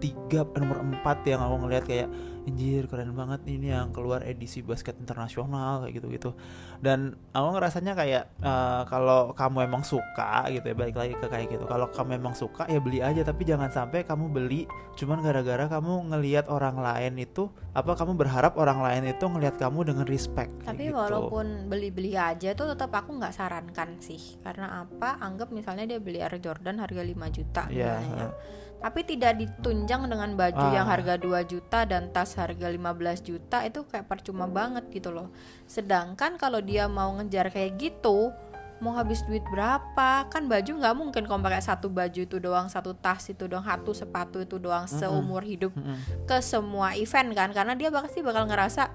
3 0.00 0.56
nomor 0.56 0.78
4 1.04 1.28
yang 1.28 1.40
aku 1.44 1.56
ngeliat 1.66 1.84
kayak 1.84 2.08
anjir 2.40 2.88
keren 2.88 3.12
banget 3.12 3.44
ini 3.46 3.68
yang 3.68 3.92
keluar 3.92 4.24
edisi 4.24 4.64
basket 4.64 4.96
internasional 4.96 5.84
kayak 5.84 6.00
gitu-gitu 6.00 6.32
dan 6.80 7.12
aku 7.36 7.48
ngerasanya 7.56 7.92
kayak 7.92 8.24
eh, 8.40 8.82
kalau 8.88 9.36
kamu 9.36 9.68
emang 9.68 9.84
suka 9.84 10.48
gitu 10.48 10.64
ya 10.64 10.74
balik 10.74 10.96
lagi 10.96 11.14
ke 11.14 11.26
kayak 11.28 11.52
gitu 11.52 11.64
kalau 11.68 11.86
kamu 11.92 12.16
emang 12.16 12.32
suka 12.32 12.64
ya 12.66 12.80
beli 12.80 13.04
aja 13.04 13.20
tapi 13.20 13.44
jangan 13.44 13.68
sampai 13.68 14.08
kamu 14.08 14.32
beli 14.32 14.64
cuman 14.96 15.20
gara-gara 15.20 15.68
kamu 15.68 16.16
ngelihat 16.16 16.48
orang 16.48 16.80
lain 16.80 17.20
itu 17.20 17.52
apa 17.76 17.92
kamu 17.94 18.16
berharap 18.16 18.56
orang 18.56 18.80
lain 18.80 19.12
itu 19.12 19.24
ngelihat 19.28 19.60
kamu 19.60 19.92
dengan 19.92 20.08
respect 20.08 20.50
tapi 20.64 20.88
gitu. 20.88 20.96
walaupun 20.96 21.68
beli-beli 21.68 22.16
aja 22.16 22.56
tuh 22.56 22.72
tetap 22.72 22.90
aku 22.96 23.20
nggak 23.20 23.36
sarankan 23.36 24.00
sih 24.00 24.40
karena 24.40 24.82
apa 24.82 25.20
anggap 25.20 25.52
misalnya 25.52 25.84
dia 25.86 26.00
beli 26.00 26.18
Air 26.24 26.40
Jordan 26.40 26.80
harga 26.80 27.04
5 27.04 27.36
juta 27.36 27.62
Iya, 27.68 28.00
misalnya 28.00 28.16
ya. 28.16 28.24
heeh. 28.26 28.32
Tapi 28.80 29.04
tidak 29.04 29.36
ditunjang 29.36 30.08
dengan 30.08 30.32
baju 30.34 30.66
yang 30.72 30.88
Ah. 30.88 30.96
harga 30.96 31.20
2 31.20 31.44
juta 31.44 31.84
dan 31.84 32.08
tas 32.10 32.32
harga 32.34 32.66
15 32.66 33.20
juta 33.20 33.60
itu 33.62 33.84
kayak 33.84 34.08
percuma 34.08 34.48
banget 34.48 34.88
gitu 34.88 35.12
loh. 35.12 35.28
Sedangkan 35.68 36.40
kalau 36.40 36.64
dia 36.64 36.88
mau 36.88 37.12
ngejar 37.20 37.52
kayak 37.52 37.76
gitu 37.76 38.32
mau 38.80 38.96
habis 38.96 39.20
duit 39.28 39.44
berapa? 39.52 40.24
Kan 40.32 40.48
baju 40.48 40.80
nggak 40.80 40.96
mungkin 40.96 41.28
kalau 41.28 41.44
pakai 41.44 41.60
satu 41.60 41.92
baju 41.92 42.24
itu 42.24 42.40
doang 42.40 42.64
satu 42.64 42.96
tas 42.96 43.28
itu 43.28 43.44
doang 43.44 43.60
satu 43.60 43.92
sepatu 43.92 44.40
itu 44.40 44.56
doang 44.56 44.88
seumur 44.88 45.44
hidup 45.44 45.76
ke 46.24 46.40
semua 46.40 46.96
event 46.96 47.36
kan? 47.36 47.52
Karena 47.52 47.76
dia 47.76 47.92
pasti 47.92 48.24
bakal 48.24 48.48
ngerasa 48.48 48.88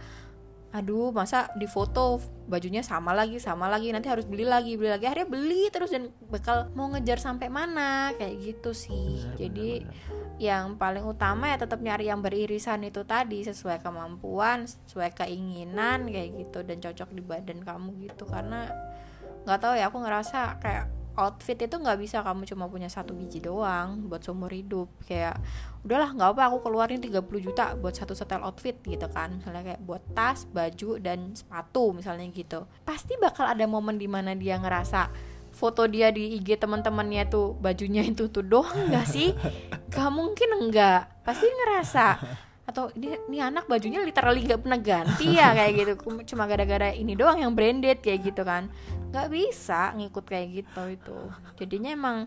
aduh 0.75 1.15
masa 1.15 1.47
di 1.55 1.71
foto 1.71 2.19
bajunya 2.51 2.83
sama 2.83 3.15
lagi 3.15 3.39
sama 3.39 3.71
lagi 3.71 3.95
nanti 3.95 4.11
harus 4.11 4.27
beli 4.27 4.43
lagi 4.43 4.75
beli 4.75 4.91
lagi. 4.91 5.07
Akhirnya 5.07 5.31
beli 5.31 5.71
terus 5.71 5.95
dan 5.95 6.11
bakal 6.27 6.67
mau 6.75 6.91
ngejar 6.91 7.15
sampai 7.15 7.47
mana? 7.47 8.11
Kayak 8.19 8.35
gitu 8.43 8.75
sih. 8.75 9.23
Benar, 9.23 9.39
jadi 9.39 9.69
benar, 9.79 9.95
benar. 9.95 10.35
yang 10.35 10.65
paling 10.75 11.05
utama 11.07 11.47
ya 11.47 11.55
tetap 11.55 11.79
nyari 11.79 12.11
yang 12.11 12.19
beririsan 12.19 12.83
itu 12.83 13.07
tadi 13.07 13.47
sesuai 13.47 13.79
kemampuan 13.79 14.67
sesuai 14.67 15.15
keinginan 15.15 16.11
kayak 16.11 16.43
gitu 16.43 16.59
dan 16.67 16.83
cocok 16.83 17.09
di 17.15 17.23
badan 17.23 17.63
kamu 17.63 18.11
gitu. 18.11 18.27
Karena 18.27 18.67
nggak 19.47 19.59
tahu 19.63 19.73
ya 19.79 19.87
aku 19.87 20.03
ngerasa 20.03 20.59
kayak 20.59 20.91
outfit 21.15 21.55
itu 21.55 21.75
nggak 21.75 21.97
bisa 21.99 22.19
kamu 22.21 22.43
cuma 22.47 22.67
punya 22.67 22.91
satu 22.91 23.15
biji 23.15 23.39
doang 23.39 24.07
buat 24.07 24.21
seumur 24.21 24.51
hidup. 24.51 24.91
Kayak 25.07 25.39
udahlah 25.87 26.11
nggak 26.11 26.29
apa 26.35 26.41
aku 26.51 26.57
keluarin 26.67 26.99
30 26.99 27.23
juta 27.39 27.73
buat 27.79 27.95
satu 27.95 28.11
setel 28.11 28.43
outfit 28.43 28.75
gitu 28.83 29.07
kan. 29.11 29.39
Misalnya 29.39 29.73
kayak 29.73 29.81
buat 29.83 30.03
tas 30.11 30.43
baju 30.47 30.99
dan 30.99 31.33
sepatu 31.33 31.95
misalnya 31.95 32.27
gitu. 32.31 32.67
Pasti 32.83 33.15
bakal 33.17 33.47
ada 33.47 33.63
momen 33.65 33.95
di 33.95 34.07
mana 34.11 34.35
dia 34.35 34.59
ngerasa 34.59 35.09
foto 35.55 35.87
dia 35.87 36.11
di 36.11 36.35
IG 36.35 36.59
teman-temannya 36.59 37.31
tuh 37.31 37.55
bajunya 37.55 38.03
itu 38.03 38.27
tuh 38.27 38.43
doang 38.43 38.91
nggak 38.91 39.07
sih? 39.07 39.31
Gak 39.87 40.11
mungkin 40.11 40.49
enggak 40.59 41.23
pasti 41.23 41.47
ngerasa. 41.47 42.07
Atau 42.65 42.89
ini, 42.97 43.13
ini 43.29 43.39
anak 43.39 43.69
bajunya 43.69 44.01
literally 44.01 44.41
gak 44.41 44.65
pernah 44.65 44.81
ganti 44.81 45.37
ya 45.37 45.53
kayak 45.53 45.71
gitu. 45.79 45.91
Cuma 46.33 46.49
gara-gara 46.49 46.91
ini 46.91 47.15
doang 47.15 47.39
yang 47.39 47.53
branded 47.55 48.03
kayak 48.03 48.25
gitu 48.25 48.43
kan 48.43 48.67
nggak 49.15 49.31
bisa 49.31 49.95
ngikut 49.95 50.25
kayak 50.27 50.47
gitu 50.59 50.83
itu. 50.91 51.17
Jadinya 51.55 51.95
emang 51.95 52.17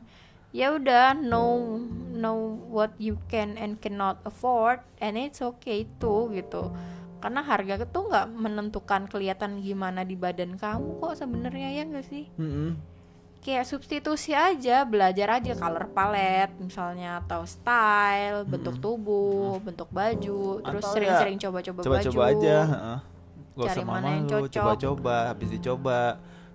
ya 0.48 0.72
udah 0.72 1.12
know 1.12 1.76
know 2.10 2.38
what 2.72 2.96
you 2.96 3.20
can 3.28 3.60
and 3.60 3.76
cannot 3.78 4.16
afford 4.24 4.80
and 4.96 5.20
it's 5.20 5.44
okay 5.44 5.84
too 6.00 6.32
gitu. 6.32 6.72
Karena 7.18 7.42
harga 7.42 7.82
itu 7.82 7.98
nggak 7.98 8.26
menentukan 8.32 9.04
kelihatan 9.06 9.60
gimana 9.60 10.02
di 10.02 10.14
badan 10.14 10.56
kamu 10.56 10.96
kok 10.96 11.18
sebenarnya 11.18 11.68
ya 11.74 11.82
enggak 11.84 12.06
sih? 12.06 12.24
Mm-mm. 12.34 12.78
kayak 13.38 13.70
substitusi 13.70 14.34
aja 14.34 14.82
belajar 14.82 15.38
aja 15.38 15.54
color 15.54 15.86
palette 15.94 16.58
misalnya 16.58 17.22
atau 17.22 17.46
style 17.46 18.42
bentuk 18.42 18.82
tubuh 18.82 19.62
bentuk 19.62 19.86
baju 19.94 20.58
terus 20.58 20.82
Atau 20.82 20.92
sering-sering 20.98 21.38
ya, 21.38 21.46
coba-coba 21.46 21.80
coba-coba 21.86 22.18
baju. 22.18 22.34
aja 22.34 22.56
heeh. 22.66 22.98
Gak 23.56 23.66
Cari 23.70 23.82
mana 23.86 24.08
yang 24.10 24.26
cocok. 24.26 24.50
coba-coba 24.50 25.16
habis 25.30 25.48
dicoba 25.54 25.98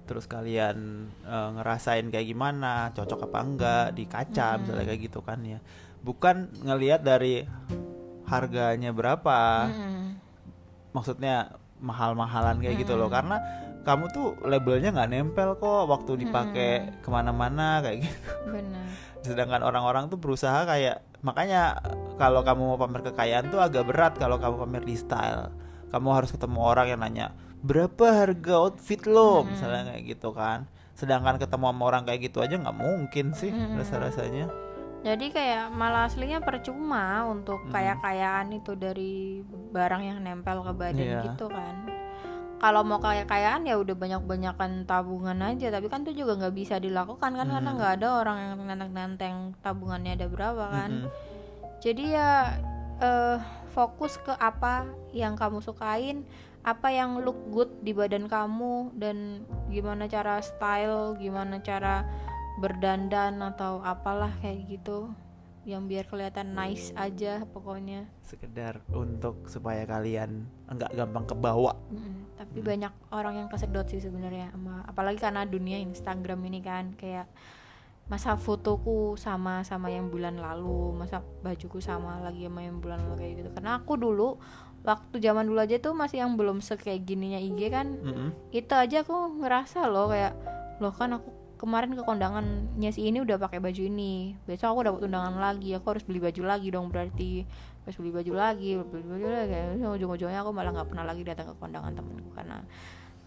terus 0.04 0.28
kalian 0.28 1.08
eh, 1.24 1.50
ngerasain 1.56 2.12
kayak 2.12 2.28
gimana 2.28 2.92
cocok 2.92 3.32
apa 3.32 3.40
enggak 3.42 3.86
di 3.96 4.04
kaca 4.06 4.48
Hmm. 4.56 4.60
misalnya 4.64 4.86
kayak 4.88 5.02
gitu 5.08 5.20
kan 5.24 5.40
ya. 5.44 5.60
Bukan 6.04 6.36
ngelihat 6.68 7.02
dari 7.02 7.48
harganya 8.28 8.92
berapa 8.92 9.68
Mm-mm. 9.72 10.20
maksudnya 10.92 11.56
mahal-mahalan 11.80 12.60
kayak 12.60 12.84
gitu 12.84 12.96
loh. 12.96 13.08
Karena 13.08 13.40
kamu 13.84 14.06
tuh 14.16 14.28
labelnya 14.48 14.96
nggak 14.96 15.12
nempel 15.12 15.60
kok 15.60 15.92
waktu 15.92 16.28
dipakai 16.28 16.72
ke 17.04 17.10
mana-mana 17.12 17.84
kayak 17.84 18.08
gitu. 18.08 18.32
Benar. 18.48 18.86
Sedangkan 19.24 19.62
orang-orang 19.64 20.08
tuh 20.12 20.20
berusaha 20.20 20.64
kayak 20.64 21.04
makanya 21.24 21.80
kalau 22.20 22.44
kamu 22.44 22.76
mau 22.76 22.80
pamer 22.80 23.04
kekayaan 23.08 23.48
tuh 23.48 23.64
agak 23.64 23.88
berat 23.88 24.14
kalau 24.20 24.40
kamu 24.40 24.56
pamer 24.68 24.84
di 24.84 24.96
style. 24.96 25.52
Kamu 25.92 26.10
harus 26.12 26.32
ketemu 26.32 26.60
orang 26.60 26.88
yang 26.90 27.00
nanya 27.00 27.28
berapa 27.64 28.06
harga 28.14 28.54
outfit 28.60 29.02
lo? 29.08 29.42
Misalnya 29.44 29.90
kayak 29.90 30.04
gitu 30.06 30.30
kan. 30.32 30.68
Sedangkan 30.94 31.40
ketemu 31.40 31.66
sama 31.66 31.84
orang 31.84 32.04
kayak 32.04 32.28
gitu 32.28 32.40
aja 32.40 32.54
nggak 32.54 32.76
mungkin 32.76 33.34
sih 33.34 33.50
rasa 33.50 33.98
rasanya 33.98 34.48
jadi 35.04 35.36
kayak 35.36 35.64
malah 35.76 36.08
aslinya 36.08 36.40
percuma 36.40 37.28
untuk 37.28 37.60
kayak 37.68 38.00
kayaan 38.00 38.56
itu 38.56 38.72
dari 38.72 39.44
barang 39.44 40.00
yang 40.00 40.24
nempel 40.24 40.64
ke 40.64 40.72
badan 40.72 41.04
Iya. 41.04 41.22
gitu 41.28 41.52
kan. 41.52 41.92
Kalau 42.56 42.88
mau 42.88 43.04
kayak 43.04 43.28
kayaan 43.28 43.68
ya 43.68 43.76
udah 43.76 43.92
banyak 43.92 44.24
banyakan 44.24 44.88
tabungan 44.88 45.36
aja 45.44 45.68
tapi 45.76 45.92
kan 45.92 46.08
itu 46.08 46.24
juga 46.24 46.40
nggak 46.40 46.56
bisa 46.56 46.80
dilakukan 46.80 47.36
kan 47.36 47.48
karena 47.52 47.70
nggak 47.76 48.00
ada 48.00 48.08
orang 48.16 48.38
yang 48.40 48.52
nanteng-nanteng 48.64 49.36
tabungannya 49.60 50.16
ada 50.16 50.32
berapa 50.32 50.64
kan. 50.72 50.90
Mm-mm. 51.04 51.12
jadi 51.84 52.04
ya 52.08 52.30
eh, 53.04 53.38
fokus 53.76 54.16
ke 54.16 54.32
apa 54.32 54.88
yang 55.12 55.36
kamu 55.36 55.60
sukain 55.60 56.24
apa 56.64 56.88
yang 56.96 57.20
look 57.20 57.40
good 57.52 57.72
di 57.84 57.92
badan 57.92 58.32
kamu 58.32 58.96
dan 58.96 59.44
gimana 59.68 60.08
cara 60.08 60.40
style 60.40 61.20
gimana 61.20 61.60
cara 61.60 62.08
berdandan 62.64 63.44
atau 63.44 63.84
apalah 63.84 64.32
kayak 64.40 64.80
gitu 64.80 65.12
yang 65.64 65.88
biar 65.88 66.04
kelihatan 66.12 66.52
nice 66.56 66.92
aja 67.00 67.48
pokoknya. 67.48 68.04
Sekedar 68.24 68.84
untuk 68.92 69.48
supaya 69.48 69.88
kalian 69.88 70.44
nggak 70.68 70.92
gampang 70.92 71.26
kebawa. 71.28 71.80
Mm-mm. 71.88 72.36
tapi 72.36 72.60
banyak 72.60 72.92
orang 73.16 73.44
yang 73.44 73.48
kesedot 73.48 73.88
sih 73.88 74.04
sebenarnya 74.04 74.52
sama 74.52 74.84
apalagi 74.84 75.24
karena 75.24 75.48
dunia 75.48 75.80
Instagram 75.80 76.44
ini 76.44 76.60
kan 76.60 76.92
kayak 77.00 77.32
masa 78.12 78.36
fotoku 78.36 79.16
sama 79.16 79.64
sama 79.64 79.88
yang 79.88 80.12
bulan 80.12 80.36
lalu 80.36 80.92
masa 80.92 81.24
bajuku 81.40 81.80
sama 81.80 82.20
lagi 82.20 82.44
sama 82.44 82.60
yang 82.60 82.84
bulan 82.84 83.00
lalu 83.08 83.16
kayak 83.24 83.34
gitu. 83.40 83.50
Karena 83.56 83.80
aku 83.80 83.96
dulu 83.96 84.36
waktu 84.84 85.16
zaman 85.24 85.48
dulu 85.48 85.64
aja 85.64 85.80
tuh 85.80 85.96
masih 85.96 86.24
yang 86.24 86.36
belum 86.36 86.60
sekayak 86.60 87.08
gininya 87.08 87.40
IG 87.40 87.72
kan. 87.72 87.88
Mm-mm. 88.00 88.30
itu 88.52 88.74
aja 88.76 89.04
aku 89.04 89.40
ngerasa 89.40 89.88
loh 89.88 90.12
kayak 90.12 90.36
loh 90.84 90.92
kan 90.92 91.16
aku 91.18 91.32
kemarin 91.56 91.96
ke 91.96 92.04
kondangannya 92.04 92.92
si 92.92 93.08
ini 93.08 93.24
udah 93.24 93.40
pakai 93.40 93.64
baju 93.64 93.82
ini. 93.88 94.36
Besok 94.44 94.76
aku 94.76 94.80
dapat 94.84 95.00
undangan 95.08 95.40
lagi. 95.40 95.72
Aku 95.80 95.96
harus 95.96 96.04
beli 96.04 96.20
baju 96.20 96.44
lagi 96.44 96.68
dong 96.68 96.92
berarti. 96.92 97.48
Harus 97.88 97.98
beli 98.00 98.12
baju 98.12 98.34
lagi 98.36 98.80
beli 98.80 99.04
baju 99.04 99.28
lagi 99.28 99.56
ujung-ujungnya 99.80 100.40
aku 100.40 100.52
malah 100.56 100.72
nggak 100.72 100.88
pernah 100.88 101.04
lagi 101.04 101.22
datang 101.28 101.52
ke 101.52 101.56
kondangan 101.60 101.92
temenku 101.92 102.32
karena 102.32 102.64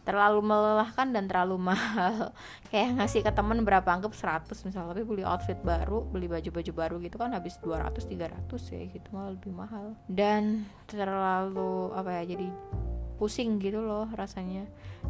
terlalu 0.07 0.41
melelahkan 0.47 1.11
dan 1.11 1.27
terlalu 1.27 1.59
mahal. 1.75 2.31
Kayak 2.71 3.03
ngasih 3.03 3.21
ke 3.27 3.33
temen 3.35 3.67
berapa 3.67 3.87
anggap 3.91 4.15
100 4.15 4.47
misalnya 4.65 4.95
tapi 4.95 5.03
beli 5.03 5.27
outfit 5.27 5.59
baru 5.61 6.07
beli 6.07 6.31
baju-baju 6.31 6.73
baru 6.73 6.97
gitu 7.03 7.19
kan 7.19 7.35
habis 7.35 7.59
200 7.59 7.99
300 7.99 8.47
ya 8.73 8.83
gitu 8.87 9.09
malah 9.11 9.35
lebih 9.35 9.53
mahal. 9.53 9.99
Dan 10.07 10.65
terlalu 10.87 11.91
apa 11.93 12.23
ya 12.23 12.39
jadi 12.39 12.49
pusing 13.17 13.57
gitu 13.57 13.81
loh 13.81 14.07
rasanya 14.11 14.65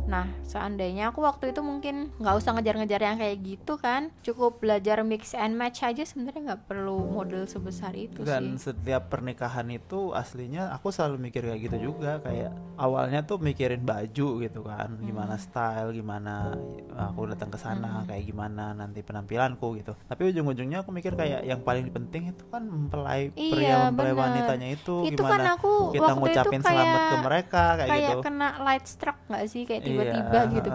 nah 0.07 0.29
seandainya 0.43 1.09
aku 1.09 1.21
waktu 1.21 1.51
itu 1.51 1.61
mungkin 1.61 2.13
nggak 2.17 2.37
usah 2.37 2.53
ngejar-ngejar 2.53 3.01
yang 3.01 3.17
kayak 3.17 3.39
gitu 3.41 3.75
kan 3.77 4.13
cukup 4.21 4.61
belajar 4.61 5.01
mix 5.03 5.33
and 5.33 5.55
match 5.55 5.81
aja 5.81 6.05
sebenarnya 6.05 6.43
nggak 6.47 6.63
perlu 6.65 7.01
model 7.03 7.45
sebesar 7.45 7.91
itu 7.93 8.21
dan 8.21 8.55
sih 8.55 8.69
setiap 8.69 9.09
pernikahan 9.09 9.65
itu 9.69 10.13
aslinya 10.13 10.69
aku 10.71 10.91
selalu 10.91 11.17
mikir 11.23 11.43
kayak 11.45 11.61
gitu 11.63 11.77
juga 11.87 12.21
kayak 12.21 12.53
awalnya 12.77 13.25
tuh 13.25 13.39
mikirin 13.39 13.83
baju 13.83 14.29
gitu 14.39 14.61
kan 14.63 14.89
Hmm. 14.89 15.01
gimana 15.03 15.35
style 15.37 15.91
gimana 15.91 16.53
aku 16.95 17.27
datang 17.27 17.49
ke 17.49 17.57
sana 17.57 18.05
kayak 18.05 18.25
gimana 18.27 18.73
nanti 18.73 19.01
penampilanku 19.01 19.75
gitu 19.75 19.97
tapi 20.05 20.29
ujung-ujungnya 20.29 20.81
aku 20.81 20.93
mikir 20.93 21.13
kayak 21.15 21.41
yang 21.43 21.61
paling 21.61 21.89
penting 21.89 22.31
itu 22.31 22.45
kan 22.47 22.63
mempelai 22.63 23.33
Iya, 23.33 23.51
pria 23.51 23.77
mempelai 23.87 24.13
bener. 24.13 24.23
wanitanya 24.23 24.69
itu, 24.71 24.95
Itu 25.07 25.21
kan 25.21 25.41
gimana 25.41 25.51
aku 25.57 25.73
kita 25.91 26.05
waktu 26.05 26.13
itu 26.13 26.21
ngucapin 26.21 26.61
selamat 26.61 26.85
ke 26.85 27.09
kayak- 27.09 27.25
mereka 27.25 27.63
kayak, 27.73 27.89
kayak 27.89 27.96
gitu. 27.97 28.21
kena 28.21 28.49
light 28.61 28.85
struck 28.85 29.19
nggak 29.29 29.45
sih? 29.49 29.63
Kayak 29.65 29.83
tiba-tiba 29.85 30.41
Iya, 30.41 30.53
gitu. 30.53 30.71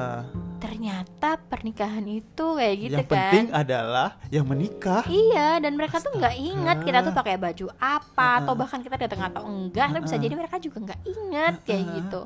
ternyata 0.62 1.30
pernikahan 1.42 2.06
itu 2.06 2.46
kayak 2.54 2.76
gitu 2.78 2.94
yang 2.94 3.08
kan. 3.10 3.14
penting 3.18 3.46
adalah 3.50 4.10
yang 4.30 4.46
menikah. 4.46 5.04
Iya, 5.06 5.58
dan 5.58 5.74
mereka 5.74 5.98
tuh 5.98 6.14
nggak 6.14 6.36
ingat 6.38 6.78
kita 6.86 7.00
tuh 7.02 7.14
pakai 7.14 7.36
baju 7.38 7.66
apa 7.78 8.46
atau 8.46 8.54
bahkan 8.54 8.80
kita 8.80 8.96
datang 8.98 9.22
atau 9.26 9.42
enggak, 9.46 9.90
tapi 9.90 10.06
bisa 10.06 10.18
jadi 10.22 10.34
mereka 10.38 10.62
juga 10.62 10.78
nggak 10.82 11.02
ingat 11.06 11.54
kayak 11.66 11.86
gitu. 11.98 12.22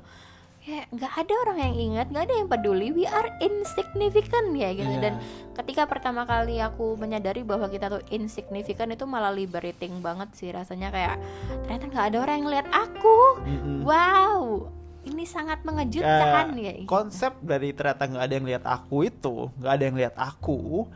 Ya 0.65 0.81
nggak 0.89 1.13
ada 1.13 1.33
orang 1.45 1.57
yang 1.61 1.75
ingat, 1.77 2.05
nggak 2.09 2.23
ada 2.25 2.35
yang 2.41 2.49
peduli. 2.49 2.89
We 2.89 3.05
are 3.05 3.29
insignificant 3.37 4.49
ya 4.57 4.73
gitu. 4.73 4.97
Iya. 4.97 4.97
Dan 4.97 5.13
ketika 5.53 5.85
pertama 5.85 6.25
kali 6.25 6.57
aku 6.57 6.97
menyadari 6.97 7.45
bahwa 7.45 7.69
kita 7.69 7.85
tuh 7.85 8.01
insignificant 8.09 8.89
itu 8.89 9.05
malah 9.05 9.29
liberating 9.29 10.01
banget 10.01 10.33
sih 10.33 10.49
rasanya. 10.49 10.89
Kayak 10.89 11.21
ternyata 11.69 11.85
nggak 11.85 12.05
ada 12.09 12.17
orang 12.17 12.35
yang 12.41 12.49
lihat 12.49 12.67
aku. 12.73 13.17
Mm-mm. 13.45 13.77
Wow, 13.85 14.73
ini 15.05 15.23
sangat 15.23 15.61
mengejutkan 15.61 16.53
ya. 16.57 16.73
Kayak 16.73 16.89
konsep 16.89 17.33
dari 17.39 17.71
ternyata 17.71 18.03
nggak 18.05 18.23
ada 18.23 18.33
yang 18.33 18.47
lihat 18.47 18.63
aku 18.65 18.97
itu 19.05 19.35
nggak 19.55 19.73
ada 19.73 19.83
yang 19.85 19.97
lihat 19.97 20.15
aku 20.17 20.89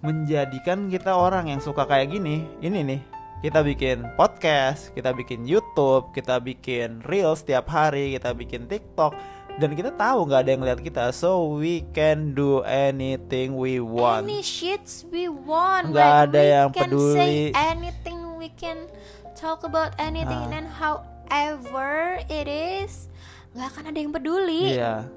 menjadikan 0.00 0.86
kita 0.86 1.12
orang 1.12 1.48
yang 1.48 1.58
suka 1.58 1.82
kayak 1.82 2.12
gini 2.12 2.44
ini 2.60 2.80
nih 2.84 3.00
kita 3.40 3.60
bikin 3.62 4.04
podcast 4.14 4.92
kita 4.92 5.10
bikin 5.10 5.44
YouTube 5.44 6.12
kita 6.12 6.38
bikin 6.38 7.00
reels 7.04 7.40
setiap 7.42 7.66
hari 7.66 8.14
kita 8.14 8.30
bikin 8.30 8.66
TikTok 8.66 9.16
dan 9.56 9.72
kita 9.72 9.88
tahu 9.90 10.28
nggak 10.28 10.40
ada 10.42 10.50
yang 10.52 10.62
lihat 10.62 10.80
kita 10.80 11.04
so 11.10 11.56
we 11.56 11.80
can 11.90 12.36
do 12.36 12.60
anything 12.68 13.56
we 13.56 13.80
want 13.80 14.28
any 14.28 14.44
shits 14.44 15.08
we 15.08 15.32
want 15.32 15.90
Nggak 15.90 16.04
like, 16.04 16.24
ada 16.28 16.40
we 16.40 16.52
yang 16.52 16.68
can 16.76 16.82
peduli. 16.92 17.16
say 17.16 17.32
anything 17.56 18.18
we 18.36 18.48
can 18.52 18.84
talk 19.32 19.64
about 19.64 19.96
anything 19.96 20.44
Ah. 20.52 20.56
and 20.60 20.68
however 20.68 22.20
it 22.28 22.46
is 22.46 23.08
nggak 23.56 23.68
akan 23.72 23.84
ada 23.88 23.98
yang 23.98 24.12
peduli. 24.12 24.76
Iya. 24.76 24.94
And 25.06 25.14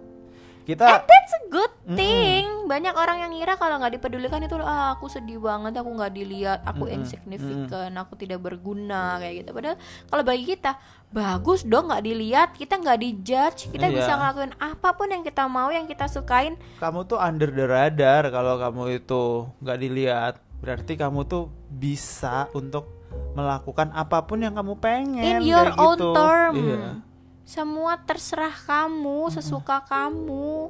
kita 0.70 0.86
that's 1.02 1.34
a 1.34 1.44
good 1.50 1.74
thing. 1.98 2.46
Banyak 2.70 2.94
orang 2.94 3.26
yang 3.26 3.34
ngira 3.34 3.58
kalau 3.58 3.82
nggak 3.82 3.98
dipedulikan 3.98 4.38
itu 4.46 4.54
ah 4.62 4.94
aku 4.94 5.10
sedih 5.10 5.42
banget 5.42 5.74
aku 5.74 5.90
nggak 5.90 6.14
dilihat 6.14 6.60
aku 6.62 6.86
insignificant 6.86 7.98
aku 7.98 8.14
tidak 8.14 8.38
berguna 8.38 9.18
kayak 9.18 9.42
gitu. 9.42 9.50
Padahal 9.50 9.78
kalau 10.06 10.22
bagi 10.22 10.46
kita 10.46 10.78
bagus 11.10 11.66
dong 11.66 11.90
nggak 11.90 12.06
dilihat 12.06 12.50
kita 12.54 12.78
nggak 12.78 13.02
dijudge 13.02 13.74
kita 13.74 13.90
Iya. 13.90 13.98
bisa 13.98 14.12
ngelakuin 14.14 14.54
apa 14.62 14.90
pun 14.94 15.10
yang 15.10 15.26
kita 15.26 15.44
mau 15.50 15.74
yang 15.74 15.90
kita 15.90 16.06
sukain. 16.06 16.54
Kamu 16.78 17.10
tuh 17.10 17.18
under 17.18 17.50
the 17.50 17.66
radar 17.66 18.30
kalau 18.30 18.62
kamu 18.62 19.02
itu 19.02 19.50
nggak 19.66 19.78
dilihat. 19.82 20.34
Berarti 20.62 20.94
kamu 21.02 21.26
tuh 21.26 21.50
bisa 21.66 22.46
untuk 22.54 22.86
melakukan 23.34 23.90
apa 23.90 24.22
pun 24.22 24.38
yang 24.38 24.54
kamu 24.54 24.78
pengen 24.78 25.42
in 25.42 25.50
your 25.50 25.74
own 25.82 25.98
gitu. 25.98 26.14
term. 26.14 26.54
Iya. 26.54 27.09
Semua 27.50 27.98
terserah 28.06 28.54
kamu 28.54 29.34
sesuka 29.34 29.82
kamu. 29.90 30.70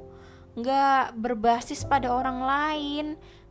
Nggak 0.56 1.12
berbasis 1.20 1.84
pada 1.84 2.08
orang 2.16 2.40
lain. 2.40 3.06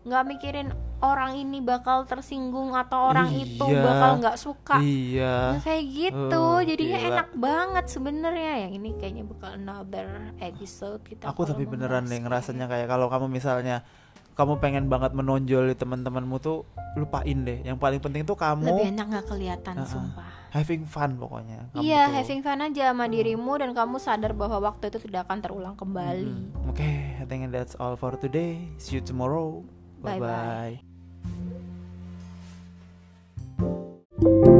Nggak 0.08 0.24
mikirin 0.24 0.68
orang 1.04 1.36
ini 1.36 1.60
bakal 1.60 2.08
tersinggung 2.08 2.72
atau 2.72 3.12
orang 3.12 3.28
itu 3.36 3.60
Iya. 3.68 3.84
bakal 3.84 4.10
nggak 4.24 4.38
suka. 4.40 4.80
Iya. 4.80 5.60
Nggak 5.60 5.64
kayak 5.68 5.84
gitu. 5.92 6.40
Oh, 6.40 6.60
jadinya 6.64 6.98
gila. 6.98 7.08
enak 7.12 7.28
banget 7.36 7.84
sebenarnya. 7.92 8.52
Yang 8.64 8.72
ini 8.80 8.88
kayaknya 8.96 9.24
bakal 9.28 9.50
another 9.52 10.08
episode 10.40 11.00
kita 11.04 11.28
aku 11.28 11.44
tapi 11.44 11.68
beneran 11.68 12.08
deh 12.08 12.16
ngerasanya 12.18 12.64
kayak 12.64 12.88
kalau 12.88 13.12
kamu 13.12 13.28
misalnya 13.28 13.84
kamu 14.38 14.62
pengen 14.62 14.86
banget 14.86 15.10
menonjol 15.18 15.66
di 15.66 15.74
teman-temanmu 15.74 16.38
tuh 16.38 16.62
lupain 16.94 17.34
deh. 17.42 17.58
Yang 17.66 17.82
paling 17.82 17.98
penting 17.98 18.22
tuh 18.22 18.38
kamu 18.38 18.70
lebih 18.70 18.94
enak 18.94 19.06
nggak 19.10 19.26
kelihatan 19.26 19.74
uh 19.74 19.82
-uh. 19.82 19.90
sumpah. 19.90 20.30
Having 20.54 20.86
fun 20.86 21.18
pokoknya. 21.18 21.74
Iya, 21.74 21.82
yeah, 21.82 22.04
having 22.06 22.46
fun 22.46 22.62
aja 22.62 22.94
sama 22.94 23.10
dirimu 23.10 23.58
dan 23.58 23.74
kamu 23.74 23.98
sadar 23.98 24.32
bahwa 24.38 24.62
waktu 24.62 24.94
itu 24.94 25.02
tidak 25.10 25.26
akan 25.26 25.42
terulang 25.42 25.74
kembali. 25.74 26.30
Hmm. 26.30 26.70
Oke, 26.70 26.86
okay, 26.86 27.18
I 27.18 27.26
think 27.26 27.50
that's 27.50 27.74
all 27.82 27.98
for 27.98 28.14
today. 28.14 28.70
See 28.78 28.96
you 28.96 29.02
tomorrow. 29.02 29.66
Bye 29.98 30.22
bye. 30.22 30.78
bye. 34.22 34.56